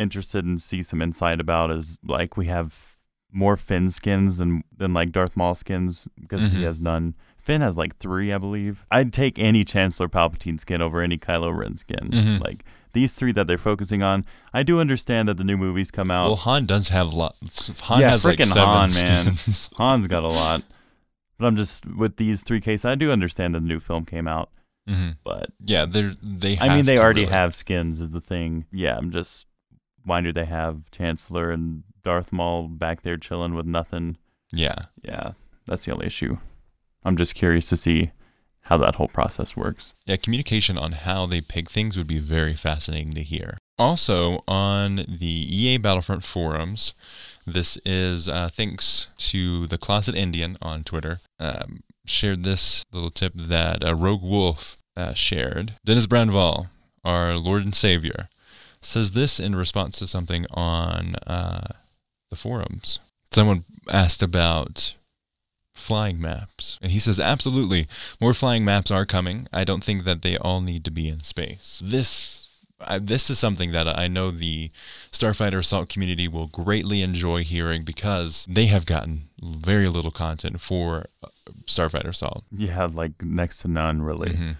interested 0.00 0.44
in 0.44 0.58
see 0.58 0.82
some 0.82 1.02
insight 1.02 1.40
about 1.40 1.70
is 1.70 1.98
like 2.04 2.36
we 2.36 2.46
have 2.46 2.96
more 3.32 3.56
Finn 3.56 3.90
skins 3.90 4.38
than 4.38 4.62
than 4.76 4.92
like 4.94 5.12
Darth 5.12 5.36
Maul 5.36 5.54
skins 5.54 6.08
because 6.20 6.40
Mhm. 6.42 6.50
he 6.56 6.62
has 6.64 6.80
none. 6.80 7.14
Finn 7.38 7.60
has 7.62 7.76
like 7.76 7.96
three, 7.96 8.32
I 8.32 8.38
believe. 8.38 8.84
I'd 8.90 9.12
take 9.12 9.38
any 9.38 9.64
Chancellor 9.64 10.08
Palpatine 10.08 10.58
skin 10.60 10.82
over 10.82 11.00
any 11.00 11.16
Kylo 11.16 11.56
Ren 11.56 11.76
skin. 11.76 12.10
Mhm. 12.10 12.40
Like 12.40 12.64
these 12.92 13.14
three 13.14 13.32
that 13.32 13.46
they're 13.46 13.56
focusing 13.58 14.02
on. 14.02 14.24
I 14.52 14.62
do 14.62 14.78
understand 14.80 15.28
that 15.28 15.36
the 15.36 15.44
new 15.44 15.56
movies 15.56 15.90
come 15.90 16.10
out. 16.10 16.26
Well, 16.26 16.36
Han 16.36 16.66
does 16.66 16.88
have 16.88 17.12
lots. 17.14 17.80
Han 17.82 18.00
yeah, 18.00 18.10
has 18.10 18.24
like 18.24 18.38
freaking 18.38 18.46
seven 18.52 18.68
Han, 18.68 18.90
man. 18.94 19.24
Han's 19.78 20.06
got 20.06 20.24
a 20.24 20.28
lot. 20.28 20.62
But 21.38 21.46
I'm 21.46 21.56
just 21.56 21.86
with 21.86 22.16
these 22.16 22.42
three 22.42 22.60
cases. 22.60 22.84
I 22.84 22.94
do 22.96 23.10
understand 23.10 23.54
that 23.54 23.60
the 23.60 23.66
new 23.68 23.80
film 23.80 24.04
came 24.04 24.28
out, 24.28 24.50
Mhm. 24.88 25.16
but 25.24 25.50
Yeah, 25.64 25.86
they're 25.86 26.14
they. 26.22 26.58
I 26.58 26.74
mean, 26.76 26.84
they 26.84 26.98
already 26.98 27.22
really- 27.22 27.32
have 27.32 27.54
skins, 27.54 28.00
is 28.02 28.10
the 28.10 28.20
thing. 28.20 28.66
Yeah, 28.70 28.96
I'm 28.98 29.10
just. 29.12 29.46
Why 30.04 30.20
do 30.20 30.32
they 30.32 30.46
have 30.46 30.90
Chancellor 30.90 31.50
and 31.50 31.82
Darth 32.02 32.32
Maul 32.32 32.68
back 32.68 33.02
there 33.02 33.16
chilling 33.16 33.54
with 33.54 33.66
nothing? 33.66 34.16
Yeah, 34.52 34.86
Yeah, 35.02 35.32
that's 35.66 35.84
the 35.84 35.92
only 35.92 36.06
issue. 36.06 36.38
I'm 37.04 37.16
just 37.16 37.34
curious 37.34 37.68
to 37.68 37.76
see 37.76 38.10
how 38.62 38.76
that 38.78 38.96
whole 38.96 39.08
process 39.08 39.56
works. 39.56 39.92
Yeah, 40.06 40.16
communication 40.16 40.76
on 40.78 40.92
how 40.92 41.26
they 41.26 41.40
pick 41.40 41.68
things 41.70 41.96
would 41.96 42.06
be 42.06 42.18
very 42.18 42.54
fascinating 42.54 43.12
to 43.14 43.22
hear. 43.22 43.58
Also, 43.78 44.44
on 44.46 44.96
the 44.96 45.46
EA 45.48 45.78
Battlefront 45.78 46.22
forums, 46.24 46.94
this 47.46 47.78
is 47.84 48.28
uh, 48.28 48.48
thanks 48.52 49.08
to 49.18 49.66
the 49.66 49.78
Closet 49.78 50.14
Indian 50.14 50.56
on 50.60 50.82
Twitter, 50.82 51.20
um, 51.38 51.80
shared 52.04 52.44
this 52.44 52.84
little 52.92 53.10
tip 53.10 53.32
that 53.34 53.84
uh, 53.84 53.94
Rogue 53.94 54.22
Wolf 54.22 54.76
uh, 54.96 55.14
shared. 55.14 55.72
Dennis 55.84 56.06
Brännvall, 56.06 56.68
our 57.04 57.36
Lord 57.36 57.64
and 57.64 57.74
Savior, 57.74 58.28
says 58.82 59.12
this 59.12 59.38
in 59.40 59.54
response 59.56 59.98
to 59.98 60.06
something 60.06 60.46
on 60.52 61.14
uh, 61.26 61.68
the 62.30 62.36
forums. 62.36 62.98
Someone 63.30 63.64
asked 63.92 64.22
about 64.22 64.94
flying 65.74 66.20
maps, 66.20 66.78
and 66.82 66.90
he 66.92 66.98
says, 66.98 67.20
absolutely, 67.20 67.86
more 68.20 68.34
flying 68.34 68.64
maps 68.64 68.90
are 68.90 69.06
coming. 69.06 69.46
I 69.52 69.64
don't 69.64 69.84
think 69.84 70.04
that 70.04 70.22
they 70.22 70.36
all 70.36 70.60
need 70.60 70.84
to 70.84 70.90
be 70.90 71.08
in 71.08 71.20
space. 71.20 71.80
This 71.84 72.40
I, 72.86 72.98
this 72.98 73.28
is 73.28 73.38
something 73.38 73.72
that 73.72 73.86
I 73.86 74.08
know 74.08 74.30
the 74.30 74.70
Starfighter 75.12 75.58
Assault 75.58 75.88
community 75.90 76.26
will 76.28 76.46
greatly 76.46 77.02
enjoy 77.02 77.42
hearing 77.44 77.82
because 77.84 78.46
they 78.48 78.66
have 78.66 78.86
gotten 78.86 79.28
very 79.42 79.86
little 79.88 80.10
content 80.10 80.60
for 80.60 81.04
uh, 81.22 81.28
Starfighter 81.66 82.08
Assault. 82.08 82.44
Yeah, 82.50 82.88
like 82.90 83.22
next 83.22 83.58
to 83.62 83.68
none, 83.68 84.00
really. 84.02 84.30
Mhm. 84.30 84.56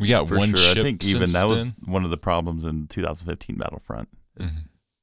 We 0.00 0.08
got 0.08 0.28
For 0.28 0.36
one 0.38 0.50
sure. 0.50 0.58
ship 0.58 0.78
I 0.78 0.82
think 0.82 1.04
even 1.04 1.32
that 1.32 1.46
was 1.48 1.72
then. 1.74 1.92
one 1.92 2.04
of 2.04 2.10
the 2.10 2.16
problems 2.16 2.64
in 2.64 2.86
2015 2.88 3.56
Battlefront. 3.56 4.08
Mhm. 4.38 4.50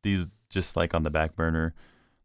These 0.03 0.27
just 0.49 0.75
like 0.75 0.93
on 0.93 1.03
the 1.03 1.09
back 1.09 1.35
burner, 1.35 1.73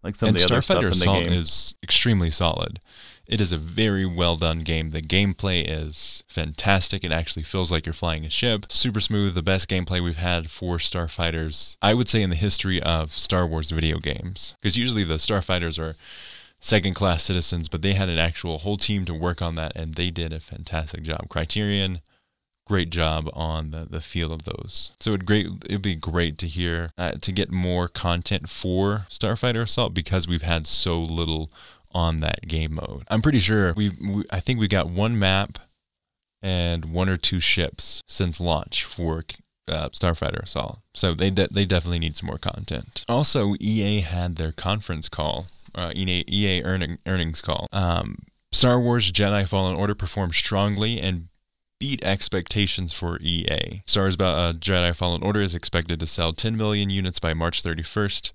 like 0.03 0.15
some 0.17 0.29
and 0.29 0.37
of 0.37 0.43
the 0.43 0.53
other 0.55 0.63
stuff 0.63 0.77
Starfighter 0.79 0.83
in 0.85 0.91
the 0.91 0.97
Assault 0.97 1.23
game. 1.25 1.33
is 1.33 1.75
extremely 1.83 2.31
solid. 2.31 2.79
It 3.27 3.41
is 3.41 3.53
a 3.53 3.59
very 3.59 4.07
well 4.07 4.37
done 4.37 4.61
game. 4.61 4.91
The 4.91 5.03
gameplay 5.03 5.65
is 5.67 6.23
fantastic. 6.29 7.05
It 7.05 7.13
actually 7.13 7.43
feels 7.43 7.71
like 7.71 7.85
you're 7.87 7.93
flying 7.93 8.25
a 8.25 8.31
ship. 8.31 8.67
Super 8.71 9.01
smooth, 9.01 9.35
the 9.35 9.43
best 9.43 9.69
gameplay 9.69 10.03
we've 10.03 10.17
had 10.17 10.51
for 10.51 10.79
Starfighters, 10.79 11.77
I 11.83 11.95
would 11.95 12.09
say, 12.09 12.23
in 12.23 12.31
the 12.31 12.37
history 12.37 12.81
of 12.83 13.13
Star 13.13 13.47
Wars 13.47 13.71
video 13.71 13.99
games. 13.99 14.55
Because 14.63 14.77
usually 14.79 15.05
the 15.05 15.17
Starfighters 15.17 15.79
are 15.79 15.95
second 16.61 16.95
class 16.95 17.23
citizens, 17.23 17.69
but 17.69 17.83
they 17.83 17.93
had 17.93 18.09
an 18.09 18.19
actual 18.19 18.59
whole 18.59 18.77
team 18.79 19.05
to 19.05 19.15
work 19.15 19.41
on 19.43 19.55
that, 19.57 19.77
and 19.77 19.95
they 19.95 20.11
did 20.11 20.33
a 20.33 20.41
fantastic 20.41 21.03
job. 21.03 21.29
Criterion, 21.29 22.01
great 22.69 22.91
job 22.91 23.29
on 23.33 23.71
the, 23.71 23.87
the 23.89 24.01
feel 24.01 24.33
of 24.33 24.45
those. 24.45 24.93
So 25.01 25.11
it'd 25.11 25.27
great 25.27 25.47
it'd 25.65 25.83
be 25.83 25.95
great 25.95 26.39
to 26.39 26.47
hear 26.47 26.91
uh, 26.99 27.13
to 27.13 27.33
get 27.33 27.51
more 27.51 27.89
content 27.89 28.49
for 28.49 29.07
Starfighter 29.09 29.63
Assault 29.63 29.95
because 29.95 30.29
we've 30.29 30.43
had 30.43 30.67
so 30.67 31.01
little 31.01 31.51
on 31.93 32.21
that 32.21 32.47
game 32.47 32.75
mode. 32.75 33.03
I'm 33.09 33.23
pretty 33.23 33.39
sure 33.41 33.73
we, 33.75 33.91
I 34.31 34.41
think 34.41 34.61
we 34.61 34.69
got 34.69 34.89
one 34.89 35.19
map 35.19 35.59
and 36.43 36.93
one 36.93 37.09
or 37.09 37.17
two 37.17 37.41
ships 37.41 38.03
since 38.07 38.41
launch 38.41 38.85
for 38.85 39.25
uh, 39.67 39.89
Starfighter 39.89 40.43
Assault. 40.43 40.79
So 40.95 41.15
they 41.15 41.31
de- 41.31 41.49
they 41.49 41.65
definitely 41.65 41.99
need 41.99 42.17
some 42.17 42.27
more 42.27 42.39
content. 42.39 43.05
Also, 43.09 43.55
EA 43.61 44.01
had 44.01 44.37
their 44.37 44.53
conference 44.53 45.09
call, 45.09 45.47
uh, 45.75 45.93
EA 45.95 46.25
EA 46.29 46.63
earning, 46.65 46.99
earnings 47.07 47.41
call. 47.41 47.67
Um, 47.73 48.19
Star 48.51 48.81
Wars 48.81 49.13
Jedi 49.13 49.47
Fallen 49.47 49.77
Order 49.77 49.95
performed 49.95 50.35
strongly 50.35 51.01
and 51.01 51.28
beat 51.79 52.05
expectations 52.05 52.93
for 52.93 53.19
EA. 53.21 53.83
Star 53.87 54.05
Wars 54.05 54.17
uh, 54.21 54.53
Jedi 54.55 54.95
Fallen 54.95 55.23
Order 55.23 55.41
is 55.41 55.55
expected 55.55 56.01
to 56.01 56.07
sell 56.07 56.33
10 56.33 56.57
million 56.57 56.91
units 56.91 57.19
by 57.19 57.35
March 57.35 57.63
31st, 57.63 58.33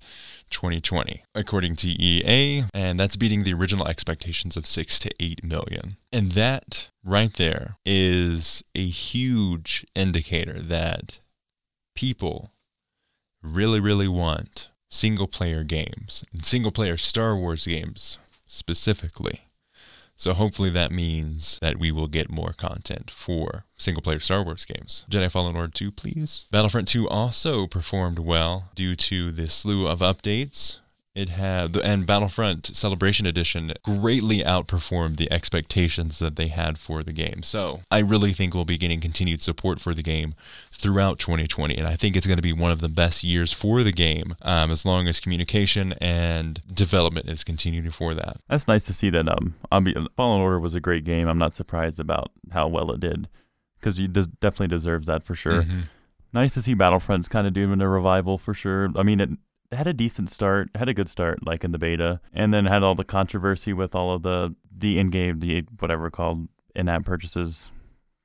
2020, 0.50 1.24
according 1.34 1.76
to 1.76 1.88
EA, 1.88 2.64
and 2.72 2.98
that's 2.98 3.16
beating 3.16 3.44
the 3.44 3.52
original 3.52 3.86
expectations 3.86 4.56
of 4.56 4.66
6 4.66 4.98
to 5.00 5.10
8 5.20 5.44
million. 5.44 5.96
And 6.12 6.32
that 6.32 6.90
right 7.04 7.32
there 7.32 7.76
is 7.84 8.62
a 8.74 8.86
huge 8.86 9.86
indicator 9.94 10.58
that 10.58 11.20
people 11.94 12.50
really, 13.42 13.80
really 13.80 14.08
want 14.08 14.68
single 14.88 15.26
player 15.26 15.64
games 15.64 16.24
and 16.32 16.44
single 16.44 16.70
player 16.70 16.96
Star 16.96 17.36
Wars 17.36 17.66
games 17.66 18.18
specifically. 18.46 19.43
So 20.16 20.32
hopefully 20.34 20.70
that 20.70 20.92
means 20.92 21.58
that 21.60 21.78
we 21.78 21.90
will 21.90 22.06
get 22.06 22.30
more 22.30 22.52
content 22.52 23.10
for 23.10 23.64
single 23.76 24.02
player 24.02 24.20
Star 24.20 24.42
Wars 24.42 24.64
games. 24.64 25.04
Jedi 25.10 25.30
Fallen 25.30 25.56
Order 25.56 25.72
2, 25.72 25.90
please. 25.90 26.46
Battlefront 26.50 26.88
2 26.88 27.08
also 27.08 27.66
performed 27.66 28.18
well 28.18 28.70
due 28.74 28.94
to 28.96 29.32
the 29.32 29.48
slew 29.48 29.86
of 29.88 29.98
updates. 29.98 30.78
It 31.14 31.28
had 31.28 31.74
the 31.74 31.84
and 31.84 32.04
Battlefront 32.06 32.66
Celebration 32.74 33.24
Edition 33.24 33.72
greatly 33.84 34.38
outperformed 34.40 35.16
the 35.16 35.32
expectations 35.32 36.18
that 36.18 36.34
they 36.34 36.48
had 36.48 36.76
for 36.76 37.04
the 37.04 37.12
game. 37.12 37.44
So 37.44 37.82
I 37.88 38.00
really 38.00 38.32
think 38.32 38.52
we'll 38.52 38.64
be 38.64 38.76
getting 38.78 39.00
continued 39.00 39.40
support 39.40 39.78
for 39.78 39.94
the 39.94 40.02
game 40.02 40.34
throughout 40.72 41.20
2020, 41.20 41.76
and 41.76 41.86
I 41.86 41.94
think 41.94 42.16
it's 42.16 42.26
going 42.26 42.38
to 42.38 42.42
be 42.42 42.52
one 42.52 42.72
of 42.72 42.80
the 42.80 42.88
best 42.88 43.22
years 43.22 43.52
for 43.52 43.84
the 43.84 43.92
game 43.92 44.34
um, 44.42 44.72
as 44.72 44.84
long 44.84 45.06
as 45.06 45.20
communication 45.20 45.94
and 46.00 46.60
development 46.74 47.28
is 47.28 47.44
continuing 47.44 47.90
for 47.90 48.12
that. 48.14 48.38
That's 48.48 48.66
nice 48.66 48.84
to 48.86 48.92
see 48.92 49.10
that. 49.10 49.28
Um, 49.28 49.54
Fallen 50.16 50.40
Order 50.40 50.58
was 50.58 50.74
a 50.74 50.80
great 50.80 51.04
game. 51.04 51.28
I'm 51.28 51.38
not 51.38 51.54
surprised 51.54 52.00
about 52.00 52.32
how 52.50 52.66
well 52.66 52.90
it 52.90 52.98
did, 52.98 53.28
because 53.78 54.00
you 54.00 54.08
des- 54.08 54.26
definitely 54.40 54.68
deserves 54.68 55.06
that 55.06 55.22
for 55.22 55.36
sure. 55.36 55.62
Mhm. 55.62 55.82
Nice 56.32 56.54
to 56.54 56.62
see 56.62 56.74
Battlefront's 56.74 57.28
kind 57.28 57.46
of 57.46 57.52
doing 57.52 57.80
a 57.80 57.88
revival 57.88 58.36
for 58.38 58.52
sure. 58.52 58.90
I 58.96 59.04
mean, 59.04 59.20
it 59.20 59.30
had 59.72 59.86
a 59.86 59.92
decent 59.92 60.30
start, 60.30 60.70
had 60.74 60.88
a 60.88 60.94
good 60.94 61.08
start, 61.08 61.44
like 61.46 61.64
in 61.64 61.72
the 61.72 61.78
beta, 61.78 62.20
and 62.32 62.52
then 62.54 62.66
had 62.66 62.82
all 62.82 62.94
the 62.94 63.04
controversy 63.04 63.72
with 63.72 63.94
all 63.94 64.14
of 64.14 64.22
the 64.22 64.54
the 64.76 64.98
in-game, 64.98 65.38
the 65.40 65.60
whatever 65.78 66.10
called 66.10 66.48
in-app 66.74 67.04
purchases, 67.04 67.70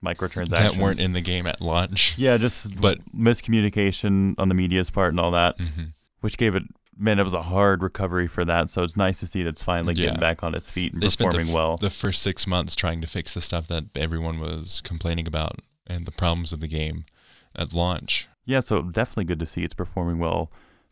microtransactions 0.04 0.50
that 0.50 0.78
weren't 0.78 1.00
in 1.00 1.14
the 1.14 1.22
game 1.22 1.46
at 1.46 1.62
launch. 1.62 2.18
Yeah, 2.18 2.38
just 2.38 2.80
But- 2.82 3.00
miscommunication 3.16 4.36
on 4.38 4.50
the 4.50 4.56
media's 4.56 4.90
part 4.90 5.14
and 5.14 5.20
all 5.20 5.32
that, 5.32 5.58
Mhm. 5.58 5.94
which 6.22 6.38
gave 6.38 6.56
it. 6.56 6.64
Man, 6.98 7.18
it 7.20 7.24
was 7.24 7.34
a 7.34 7.44
hard 7.44 7.82
recovery 7.82 8.28
for 8.28 8.44
that. 8.44 8.70
So 8.70 8.84
it's 8.84 8.98
nice 8.98 9.20
to 9.22 9.28
see 9.28 9.44
that 9.44 9.50
it's 9.50 9.64
finally 9.64 9.94
Yeah. 9.94 10.06
getting 10.08 10.20
back 10.20 10.44
on 10.44 10.54
its 10.54 10.70
feet 10.70 10.92
and 10.94 11.02
They 11.02 11.08
spent 11.08 11.32
the, 11.32 11.38
performing 11.38 11.50
f- 11.50 11.56
well. 11.56 11.78
the 11.78 11.90
first 11.90 12.22
six 12.22 12.46
months 12.46 12.76
trying 12.76 13.00
to 13.02 13.08
fix 13.08 13.34
the 13.34 13.40
stuff 13.42 13.68
that 13.68 13.86
everyone 13.96 14.40
was 14.40 14.82
complaining 14.82 15.26
about 15.28 15.60
and 15.88 16.06
the 16.06 16.12
problems 16.12 16.52
of 16.52 16.60
the 16.60 16.68
game 16.68 17.06
at 17.56 17.72
launch. 17.74 18.28
Yeah, 18.46 18.60
so 18.60 18.82
definitely 18.82 19.26
good 19.26 19.40
to 19.40 19.46
see 19.46 19.64
it's 19.64 19.74
performing 19.74 20.20
well. 20.20 20.52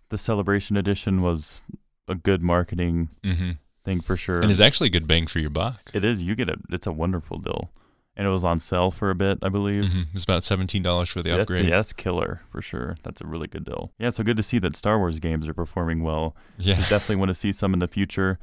The 0.09 0.17
Celebration 0.17 0.77
Edition 0.77 1.21
was 1.21 1.61
a 2.07 2.15
good 2.15 2.41
marketing 2.41 3.09
hmm 3.23 3.51
thing 3.83 4.01
for 4.01 4.17
sure. 4.17 4.41
And 4.41 4.51
it's 4.51 4.59
actually 4.59 4.87
a 4.87 4.91
good 4.91 5.07
bang 5.07 5.27
for 5.27 5.39
your 5.39 5.49
buck. 5.49 5.91
It 5.93 6.03
is. 6.03 6.21
You 6.21 6.35
get 6.35 6.49
a. 6.49 6.57
It's 6.71 6.85
a 6.87 6.91
wonderful 6.91 7.37
deal, 7.39 7.71
and 8.17 8.27
it 8.27 8.29
was 8.29 8.43
on 8.43 8.59
sale 8.59 8.91
for 8.91 9.09
a 9.09 9.15
bit, 9.15 9.39
I 9.41 9.47
believe. 9.49 9.85
Mhm. 9.85 10.13
was 10.13 10.25
about 10.25 10.43
seventeen 10.43 10.83
dollars 10.83 11.07
for 11.07 11.21
the 11.21 11.29
That's, 11.29 11.41
upgrade. 11.43 11.65
yeah, 11.69 11.77
that's 11.77 11.93
killer 11.93 12.41
for 12.51 12.61
sure. 12.61 12.95
That's 13.03 13.21
a 13.21 13.25
really 13.25 13.47
good 13.47 13.63
deal. 13.63 13.93
Yeah, 13.97 14.09
so 14.09 14.23
good 14.23 14.35
to 14.37 14.43
see 14.43 14.59
that 14.59 14.75
Star 14.75 14.97
Wars 14.97 15.19
games 15.19 15.47
are 15.47 15.53
performing 15.53 16.03
well. 16.03 16.35
Yeah. 16.57 16.75
We 16.75 16.81
definitely 16.81 17.15
want 17.17 17.29
to 17.29 17.35
see 17.35 17.53
some 17.53 17.73
in 17.73 17.79
the 17.79 17.87
future, 17.87 18.39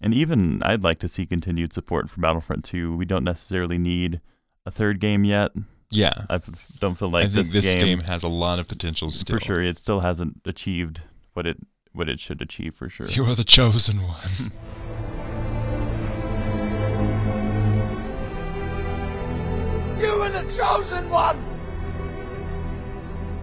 and 0.00 0.12
even 0.12 0.60
I'd 0.64 0.82
like 0.82 0.98
to 1.00 1.08
see 1.08 1.26
continued 1.26 1.72
support 1.72 2.10
for 2.10 2.20
Battlefront 2.20 2.64
2. 2.64 2.96
We 2.96 3.04
don't 3.04 3.24
necessarily 3.24 3.78
need 3.78 4.20
a 4.66 4.70
third 4.72 4.98
game 4.98 5.24
yet. 5.24 5.52
Yeah. 5.90 6.12
I 6.28 6.40
don't 6.80 6.96
feel 6.96 7.08
like 7.08 7.24
I 7.24 7.28
think 7.28 7.48
this, 7.48 7.64
this 7.64 7.74
game, 7.74 7.84
game, 7.84 8.00
has 8.00 8.22
a 8.22 8.28
lot 8.28 8.58
of 8.58 8.68
potential 8.68 9.10
still. 9.10 9.38
for 9.38 9.44
sure. 9.44 9.62
It 9.62 9.76
still 9.78 10.00
hasn't 10.00 10.40
achieved 10.44 11.02
what 11.32 11.46
it 11.46 11.56
what 11.92 12.08
it 12.08 12.20
should 12.20 12.42
achieve 12.42 12.74
for 12.74 12.88
sure. 12.88 13.06
You 13.06 13.24
are 13.24 13.34
the 13.34 13.44
chosen 13.44 13.98
one. 13.98 14.52
You 19.98 20.16
were 20.16 20.28
the 20.28 20.48
chosen 20.48 21.10
one! 21.10 21.36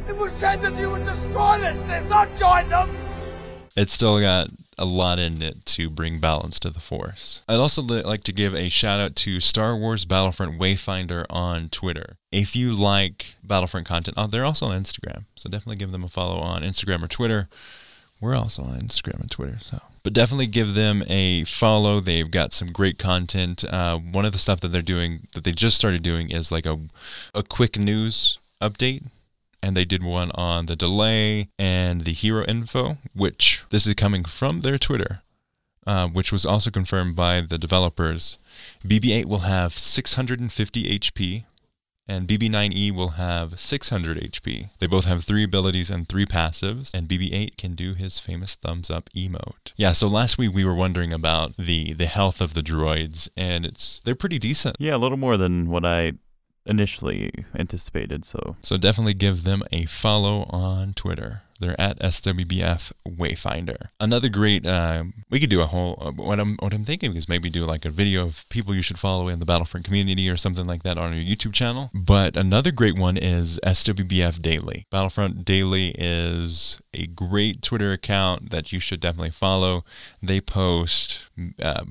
It 0.07 0.15
was 0.15 0.31
said 0.31 0.61
that 0.61 0.77
you 0.77 0.89
would 0.89 1.03
destroy 1.05 1.59
the 1.59 1.73
Sith, 1.73 2.07
not 2.07 2.33
join 2.33 2.69
them! 2.69 2.95
it's 3.75 3.91
still 3.91 4.21
got 4.21 4.47
a 4.77 4.85
lot 4.85 5.19
in 5.19 5.41
it 5.41 5.65
to 5.65 5.89
bring 5.89 6.19
balance 6.19 6.59
to 6.61 6.69
the 6.69 6.79
force. 6.79 7.41
I'd 7.47 7.55
also 7.55 7.81
li- 7.81 8.03
like 8.03 8.23
to 8.23 8.33
give 8.33 8.53
a 8.53 8.69
shout 8.69 8.99
out 8.99 9.15
to 9.17 9.39
Star 9.39 9.75
Wars 9.75 10.05
Battlefront 10.05 10.59
Wayfinder 10.59 11.25
on 11.29 11.69
Twitter. 11.69 12.15
If 12.31 12.55
you 12.55 12.73
like 12.73 13.35
Battlefront 13.43 13.85
content, 13.85 14.15
oh, 14.17 14.27
they're 14.27 14.45
also 14.45 14.67
on 14.67 14.79
Instagram, 14.81 15.25
so 15.35 15.49
definitely 15.49 15.77
give 15.77 15.91
them 15.91 16.03
a 16.03 16.09
follow 16.09 16.39
on 16.39 16.61
Instagram 16.61 17.03
or 17.03 17.07
Twitter. 17.07 17.47
We're 18.21 18.35
also 18.35 18.63
on 18.63 18.79
Instagram 18.79 19.21
and 19.21 19.31
Twitter, 19.31 19.57
so 19.59 19.81
but 20.03 20.13
definitely 20.13 20.47
give 20.47 20.73
them 20.73 21.03
a 21.07 21.43
follow. 21.45 21.99
They've 21.99 22.29
got 22.29 22.53
some 22.53 22.69
great 22.69 22.97
content. 22.97 23.65
Uh, 23.69 23.97
one 23.97 24.23
of 24.23 24.31
the 24.33 24.39
stuff 24.39 24.61
that 24.61 24.69
they're 24.69 24.81
doing 24.81 25.27
that 25.33 25.43
they 25.43 25.51
just 25.51 25.77
started 25.77 26.03
doing 26.03 26.31
is 26.31 26.51
like 26.51 26.65
a 26.65 26.79
a 27.33 27.43
quick 27.43 27.77
news 27.77 28.39
update 28.61 29.03
and 29.61 29.75
they 29.75 29.85
did 29.85 30.03
one 30.03 30.31
on 30.35 30.65
the 30.65 30.75
delay 30.75 31.49
and 31.57 32.01
the 32.01 32.13
hero 32.13 32.43
info, 32.45 32.97
which 33.13 33.63
this 33.69 33.87
is 33.87 33.95
coming 33.95 34.23
from 34.23 34.61
their 34.61 34.77
Twitter, 34.77 35.21
uh, 35.87 36.07
which 36.07 36.31
was 36.31 36.45
also 36.45 36.69
confirmed 36.69 37.15
by 37.15 37.41
the 37.41 37.57
developers. 37.57 38.37
BB-8 38.83 39.25
will 39.25 39.39
have 39.39 39.73
650 39.73 40.99
HP, 40.99 41.43
and 42.07 42.27
BB-9E 42.27 42.91
will 42.91 43.09
have 43.09 43.59
600 43.59 44.17
HP. 44.17 44.69
They 44.79 44.87
both 44.87 45.05
have 45.05 45.23
three 45.23 45.43
abilities 45.43 45.89
and 45.89 46.07
three 46.07 46.25
passives, 46.25 46.93
and 46.93 47.07
BB-8 47.07 47.57
can 47.57 47.73
do 47.73 47.93
his 47.93 48.19
famous 48.19 48.55
thumbs 48.55 48.89
up 48.89 49.09
emote. 49.15 49.73
Yeah, 49.75 49.91
so 49.91 50.07
last 50.07 50.37
week 50.37 50.53
we 50.53 50.65
were 50.65 50.75
wondering 50.75 51.11
about 51.11 51.57
the 51.57 51.93
the 51.93 52.05
health 52.05 52.41
of 52.41 52.53
the 52.53 52.61
droids, 52.61 53.27
and 53.35 53.65
it's 53.65 54.01
they're 54.05 54.15
pretty 54.15 54.39
decent. 54.39 54.75
Yeah, 54.79 54.95
a 54.95 54.97
little 54.97 55.17
more 55.17 55.37
than 55.37 55.69
what 55.69 55.83
I 55.85 56.13
initially 56.65 57.31
anticipated. 57.57 58.25
So 58.25 58.55
So 58.61 58.77
definitely 58.77 59.13
give 59.13 59.43
them 59.43 59.61
a 59.71 59.85
follow 59.85 60.45
on 60.49 60.93
Twitter. 60.93 61.43
They're 61.59 61.79
at 61.79 61.99
SWBF 61.99 62.91
Wayfinder. 63.07 63.87
Another 63.99 64.27
great, 64.27 64.65
um, 64.65 65.13
we 65.29 65.39
could 65.39 65.49
do 65.49 65.61
a 65.61 65.65
whole. 65.65 65.97
Uh, 66.01 66.11
what 66.11 66.39
I'm 66.39 66.57
what 66.59 66.73
I'm 66.73 66.83
thinking 66.83 67.15
is 67.15 67.29
maybe 67.29 67.49
do 67.49 67.65
like 67.65 67.85
a 67.85 67.89
video 67.89 68.23
of 68.23 68.43
people 68.49 68.75
you 68.75 68.81
should 68.81 68.99
follow 68.99 69.29
in 69.29 69.39
the 69.39 69.45
Battlefront 69.45 69.85
community 69.85 70.29
or 70.29 70.35
something 70.35 70.67
like 70.67 70.83
that 70.83 70.97
on 70.97 71.13
your 71.13 71.23
YouTube 71.23 71.53
channel. 71.53 71.91
But 71.93 72.35
another 72.35 72.71
great 72.71 72.97
one 72.97 73.15
is 73.15 73.57
SWBF 73.63 74.41
Daily. 74.41 74.85
Battlefront 74.91 75.45
Daily 75.45 75.95
is 75.97 76.77
a 76.93 77.07
great 77.07 77.61
Twitter 77.61 77.93
account 77.93 78.49
that 78.49 78.73
you 78.73 78.81
should 78.81 78.99
definitely 78.99 79.31
follow. 79.31 79.83
They 80.21 80.41
post. 80.41 81.21
Uh, 81.61 81.85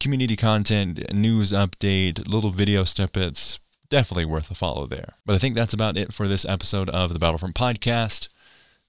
community 0.00 0.36
content, 0.36 1.14
news 1.14 1.52
update, 1.52 2.26
little 2.26 2.50
video 2.50 2.82
snippets, 2.82 3.60
definitely 3.92 4.24
worth 4.24 4.50
a 4.50 4.54
follow 4.54 4.86
there. 4.86 5.12
But 5.26 5.34
I 5.34 5.38
think 5.38 5.54
that's 5.54 5.74
about 5.74 5.98
it 5.98 6.14
for 6.14 6.26
this 6.26 6.46
episode 6.46 6.88
of 6.88 7.12
the 7.12 7.18
Battlefront 7.18 7.54
Podcast. 7.54 8.28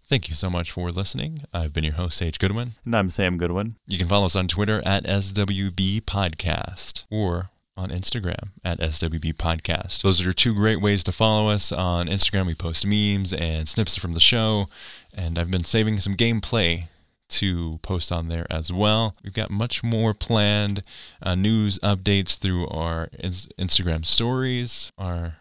Thank 0.01 0.29
you 0.29 0.33
so 0.33 0.49
much 0.49 0.71
for 0.71 0.93
listening. 0.93 1.43
I've 1.53 1.73
been 1.73 1.83
your 1.83 1.95
host, 1.95 2.17
Sage 2.17 2.39
Goodwin. 2.39 2.71
And 2.85 2.95
I'm 2.95 3.09
Sam 3.09 3.37
Goodwin. 3.37 3.75
You 3.85 3.97
can 3.97 4.07
follow 4.07 4.27
us 4.27 4.35
on 4.37 4.47
Twitter 4.47 4.81
at 4.85 5.03
SWB 5.03 6.03
Podcast 6.03 7.03
or 7.11 7.49
on 7.75 7.89
Instagram 7.89 8.51
at 8.63 8.79
SWB 8.79 9.35
Podcast. 9.35 10.03
Those 10.03 10.25
are 10.25 10.31
two 10.31 10.53
great 10.53 10.79
ways 10.79 11.03
to 11.03 11.11
follow 11.11 11.49
us. 11.49 11.73
On 11.73 12.07
Instagram, 12.07 12.47
we 12.47 12.53
post 12.53 12.87
memes 12.87 13.33
and 13.33 13.67
snips 13.67 13.97
from 13.97 14.13
the 14.13 14.21
show, 14.21 14.67
and 15.13 15.37
I've 15.37 15.51
been 15.51 15.65
saving 15.65 15.99
some 15.99 16.15
gameplay 16.15 16.85
to 17.29 17.79
post 17.81 18.11
on 18.11 18.27
there 18.27 18.45
as 18.49 18.71
well. 18.71 19.15
We've 19.23 19.33
got 19.33 19.49
much 19.49 19.83
more 19.83 20.13
planned 20.13 20.81
uh, 21.21 21.35
news 21.35 21.79
updates 21.79 22.37
through 22.37 22.67
our 22.67 23.09
ins- 23.19 23.47
Instagram 23.59 24.05
stories, 24.05 24.91
our 24.97 25.37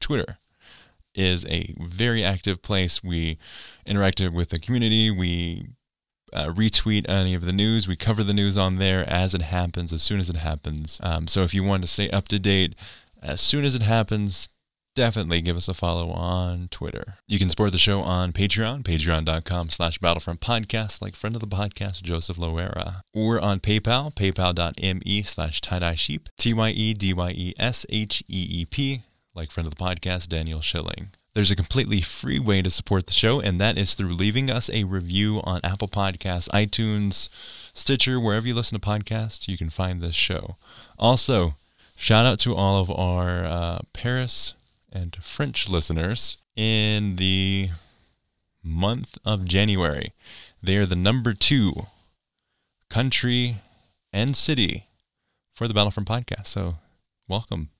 Twitter 0.00 0.38
is 1.14 1.44
a 1.46 1.74
very 1.78 2.22
active 2.22 2.62
place. 2.62 3.02
We 3.02 3.38
interact 3.84 4.20
with 4.20 4.50
the 4.50 4.60
community. 4.60 5.10
We 5.10 5.66
uh, 6.32 6.48
retweet 6.48 7.08
any 7.08 7.34
of 7.34 7.44
the 7.44 7.52
news. 7.52 7.88
We 7.88 7.96
cover 7.96 8.22
the 8.22 8.34
news 8.34 8.56
on 8.56 8.76
there 8.76 9.04
as 9.08 9.34
it 9.34 9.42
happens, 9.42 9.92
as 9.92 10.02
soon 10.02 10.20
as 10.20 10.30
it 10.30 10.36
happens. 10.36 11.00
Um, 11.02 11.26
so 11.26 11.42
if 11.42 11.52
you 11.52 11.64
want 11.64 11.82
to 11.82 11.88
stay 11.88 12.08
up 12.10 12.28
to 12.28 12.38
date 12.38 12.74
as 13.22 13.40
soon 13.40 13.64
as 13.64 13.74
it 13.74 13.82
happens, 13.82 14.48
definitely 14.98 15.40
give 15.40 15.56
us 15.56 15.68
a 15.68 15.74
follow 15.74 16.10
on 16.10 16.66
Twitter. 16.72 17.14
You 17.28 17.38
can 17.38 17.48
support 17.48 17.70
the 17.70 17.78
show 17.78 18.00
on 18.00 18.32
Patreon, 18.32 18.82
patreon.com 18.82 19.70
slash 19.70 19.98
battlefront 19.98 20.40
podcast, 20.40 21.00
like 21.00 21.14
friend 21.14 21.36
of 21.36 21.40
the 21.40 21.46
podcast, 21.46 22.02
Joseph 22.02 22.36
Loera. 22.36 23.02
Or 23.14 23.40
on 23.40 23.60
PayPal, 23.60 24.12
paypal.me 24.12 25.22
slash 25.22 25.60
tie-dye 25.60 25.94
sheep, 25.94 26.28
T-Y-E-D-Y-E-S-H-E-E-P, 26.36 27.02
like 29.36 29.52
friend 29.52 29.68
of 29.68 29.76
the 29.76 29.84
podcast, 29.84 30.26
Daniel 30.26 30.60
Schilling. 30.60 31.10
There's 31.32 31.52
a 31.52 31.56
completely 31.56 32.00
free 32.00 32.40
way 32.40 32.60
to 32.62 32.70
support 32.70 33.06
the 33.06 33.12
show, 33.12 33.40
and 33.40 33.60
that 33.60 33.78
is 33.78 33.94
through 33.94 34.14
leaving 34.14 34.50
us 34.50 34.68
a 34.68 34.82
review 34.82 35.40
on 35.44 35.60
Apple 35.62 35.86
Podcasts, 35.86 36.48
iTunes, 36.48 37.28
Stitcher, 37.72 38.18
wherever 38.18 38.48
you 38.48 38.54
listen 38.54 38.80
to 38.80 38.84
podcasts, 38.84 39.46
you 39.46 39.56
can 39.56 39.70
find 39.70 40.00
this 40.00 40.16
show. 40.16 40.56
Also, 40.98 41.54
shout 41.96 42.26
out 42.26 42.40
to 42.40 42.56
all 42.56 42.80
of 42.80 42.90
our 42.90 43.44
uh, 43.44 43.78
Paris 43.92 44.54
and 44.92 45.16
French 45.20 45.68
listeners 45.68 46.38
in 46.56 47.16
the 47.16 47.68
month 48.62 49.18
of 49.24 49.44
January. 49.44 50.12
They 50.62 50.76
are 50.76 50.86
the 50.86 50.96
number 50.96 51.34
two 51.34 51.72
country 52.88 53.56
and 54.12 54.36
city 54.36 54.86
for 55.52 55.68
the 55.68 55.74
Battlefront 55.74 56.08
podcast. 56.08 56.46
So, 56.46 56.78
welcome. 57.28 57.70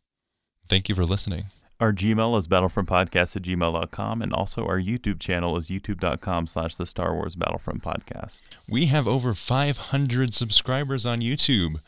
Thank 0.66 0.88
you 0.88 0.94
for 0.94 1.05
listening. 1.05 1.44
Our 1.81 1.92
Gmail 1.92 2.37
is 2.37 2.49
battlefrontpodcast 2.49 3.37
at 3.37 3.42
gmail.com, 3.42 4.21
and 4.21 4.33
also 4.33 4.66
our 4.66 4.81
YouTube 4.81 5.21
channel 5.21 5.57
is 5.57 5.71
youtube.com 5.71 6.49
slash 6.49 6.75
the 6.75 6.87
Star 6.87 7.14
Wars 7.14 7.37
Battlefront 7.37 7.85
Podcast. 7.85 8.40
We 8.68 8.87
have 8.87 9.07
over 9.07 9.33
500 9.33 10.35
subscribers 10.35 11.07
on 11.07 11.21
YouTube. 11.21 11.81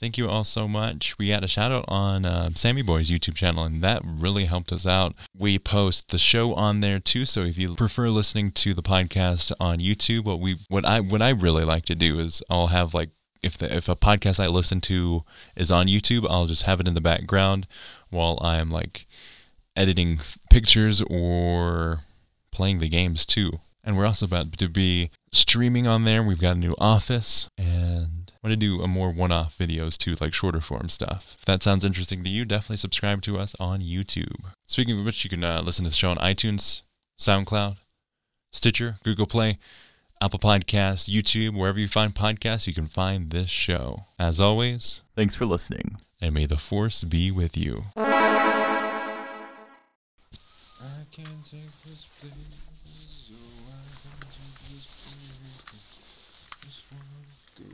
Thank 0.00 0.16
you 0.16 0.30
all 0.30 0.44
so 0.44 0.66
much. 0.66 1.18
We 1.18 1.28
got 1.28 1.44
a 1.44 1.48
shout 1.48 1.70
out 1.70 1.84
on 1.86 2.24
uh, 2.24 2.48
Sammy 2.54 2.80
Boy's 2.80 3.10
YouTube 3.10 3.34
channel, 3.34 3.64
and 3.64 3.82
that 3.82 4.00
really 4.02 4.46
helped 4.46 4.72
us 4.72 4.86
out. 4.86 5.14
We 5.38 5.58
post 5.58 6.08
the 6.08 6.16
show 6.16 6.54
on 6.54 6.80
there 6.80 6.98
too, 6.98 7.26
so 7.26 7.42
if 7.42 7.58
you 7.58 7.74
prefer 7.74 8.08
listening 8.08 8.52
to 8.52 8.72
the 8.72 8.82
podcast 8.82 9.52
on 9.60 9.78
YouTube, 9.78 10.24
what 10.24 10.40
we 10.40 10.56
what 10.70 10.86
I 10.86 11.00
what 11.00 11.20
I 11.20 11.28
really 11.28 11.64
like 11.64 11.84
to 11.84 11.94
do 11.94 12.18
is 12.18 12.42
I'll 12.48 12.68
have 12.68 12.94
like 12.94 13.10
if 13.42 13.58
the 13.58 13.76
if 13.76 13.90
a 13.90 13.94
podcast 13.94 14.42
I 14.42 14.46
listen 14.46 14.80
to 14.82 15.22
is 15.54 15.70
on 15.70 15.86
YouTube, 15.86 16.26
I'll 16.30 16.46
just 16.46 16.62
have 16.62 16.80
it 16.80 16.88
in 16.88 16.94
the 16.94 17.02
background 17.02 17.66
while 18.08 18.38
I'm 18.40 18.70
like 18.70 19.04
editing 19.76 20.18
pictures 20.48 21.02
or 21.10 21.98
playing 22.52 22.78
the 22.78 22.88
games 22.88 23.26
too. 23.26 23.50
And 23.84 23.98
we're 23.98 24.06
also 24.06 24.24
about 24.24 24.52
to 24.52 24.68
be 24.70 25.10
streaming 25.30 25.86
on 25.86 26.04
there. 26.04 26.22
We've 26.22 26.40
got 26.40 26.56
a 26.56 26.58
new 26.58 26.74
office 26.78 27.48
and 27.58 28.19
want 28.42 28.52
to 28.52 28.56
do 28.56 28.80
a 28.82 28.88
more 28.88 29.10
one-off 29.10 29.56
videos 29.58 29.96
too, 29.98 30.16
like 30.20 30.32
shorter 30.32 30.60
form 30.60 30.88
stuff. 30.88 31.36
If 31.38 31.44
that 31.44 31.62
sounds 31.62 31.84
interesting 31.84 32.24
to 32.24 32.30
you, 32.30 32.44
definitely 32.44 32.78
subscribe 32.78 33.20
to 33.22 33.38
us 33.38 33.54
on 33.60 33.80
YouTube. 33.80 34.44
Speaking 34.66 34.98
of 34.98 35.04
which, 35.04 35.22
you 35.24 35.30
can 35.30 35.44
uh, 35.44 35.60
listen 35.64 35.84
to 35.84 35.90
the 35.90 35.96
show 35.96 36.10
on 36.10 36.16
iTunes, 36.18 36.82
SoundCloud, 37.18 37.76
Stitcher, 38.52 38.96
Google 39.04 39.26
Play, 39.26 39.58
Apple 40.22 40.38
Podcasts, 40.38 41.08
YouTube, 41.08 41.56
wherever 41.58 41.78
you 41.78 41.88
find 41.88 42.14
podcasts, 42.14 42.66
you 42.66 42.74
can 42.74 42.86
find 42.86 43.30
this 43.30 43.50
show. 43.50 44.04
As 44.18 44.40
always, 44.40 45.02
Thanks 45.16 45.34
for 45.34 45.44
listening. 45.46 45.98
and 46.20 46.34
may 46.34 46.46
the 46.46 46.56
force 46.58 47.04
be 47.04 47.30
with 47.30 47.56
you. 47.56 47.82
I 47.96 48.04
can't 51.12 51.44
take 51.44 51.70
this 51.84 52.06
place, 52.20 52.68
so 52.84 53.34
I 53.68 53.84
can 54.02 54.18
take 54.28 54.56
this 54.68 54.84
place. 55.04 55.64
Just 56.62 56.82
wanna 56.92 57.24
go 57.58 57.64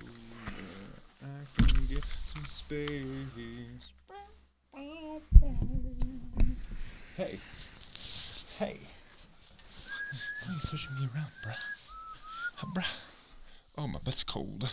where 1.20 1.30
I 1.30 1.44
can 1.56 1.86
get 1.86 2.04
some 2.04 2.44
Hey, 2.68 2.98
hey, 8.58 8.78
why 10.40 10.48
are 10.48 10.52
you 10.52 10.58
pushing 10.64 10.94
me 10.96 11.08
around, 11.14 11.30
bruh? 11.44 11.54
Huh, 12.56 12.66
bruh? 12.74 13.04
Oh, 13.78 13.86
my 13.86 14.00
butt's 14.00 14.24
cold. 14.24 14.68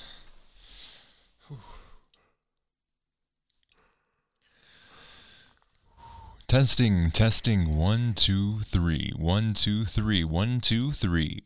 Testing, 6.47 7.11
testing, 7.11 7.75
one, 7.77 8.15
two, 8.15 8.61
three, 8.61 9.11
one, 9.15 9.53
two, 9.53 9.85
three, 9.85 10.23
one, 10.23 10.61
two, 10.61 10.91
three. 10.93 11.43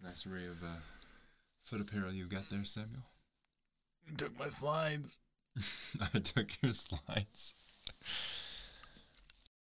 Nice 0.00 0.24
array 0.24 0.46
of 0.46 0.62
uh, 0.62 0.78
foot 1.72 1.80
apparel 1.80 2.12
you've 2.12 2.28
got 2.28 2.50
there, 2.50 2.64
Samuel. 2.64 3.04
You 4.06 4.14
took 4.14 4.38
my 4.38 4.50
slides. 4.50 5.16
I 6.14 6.18
took 6.18 6.48
your 6.62 6.74
slides. 6.74 7.54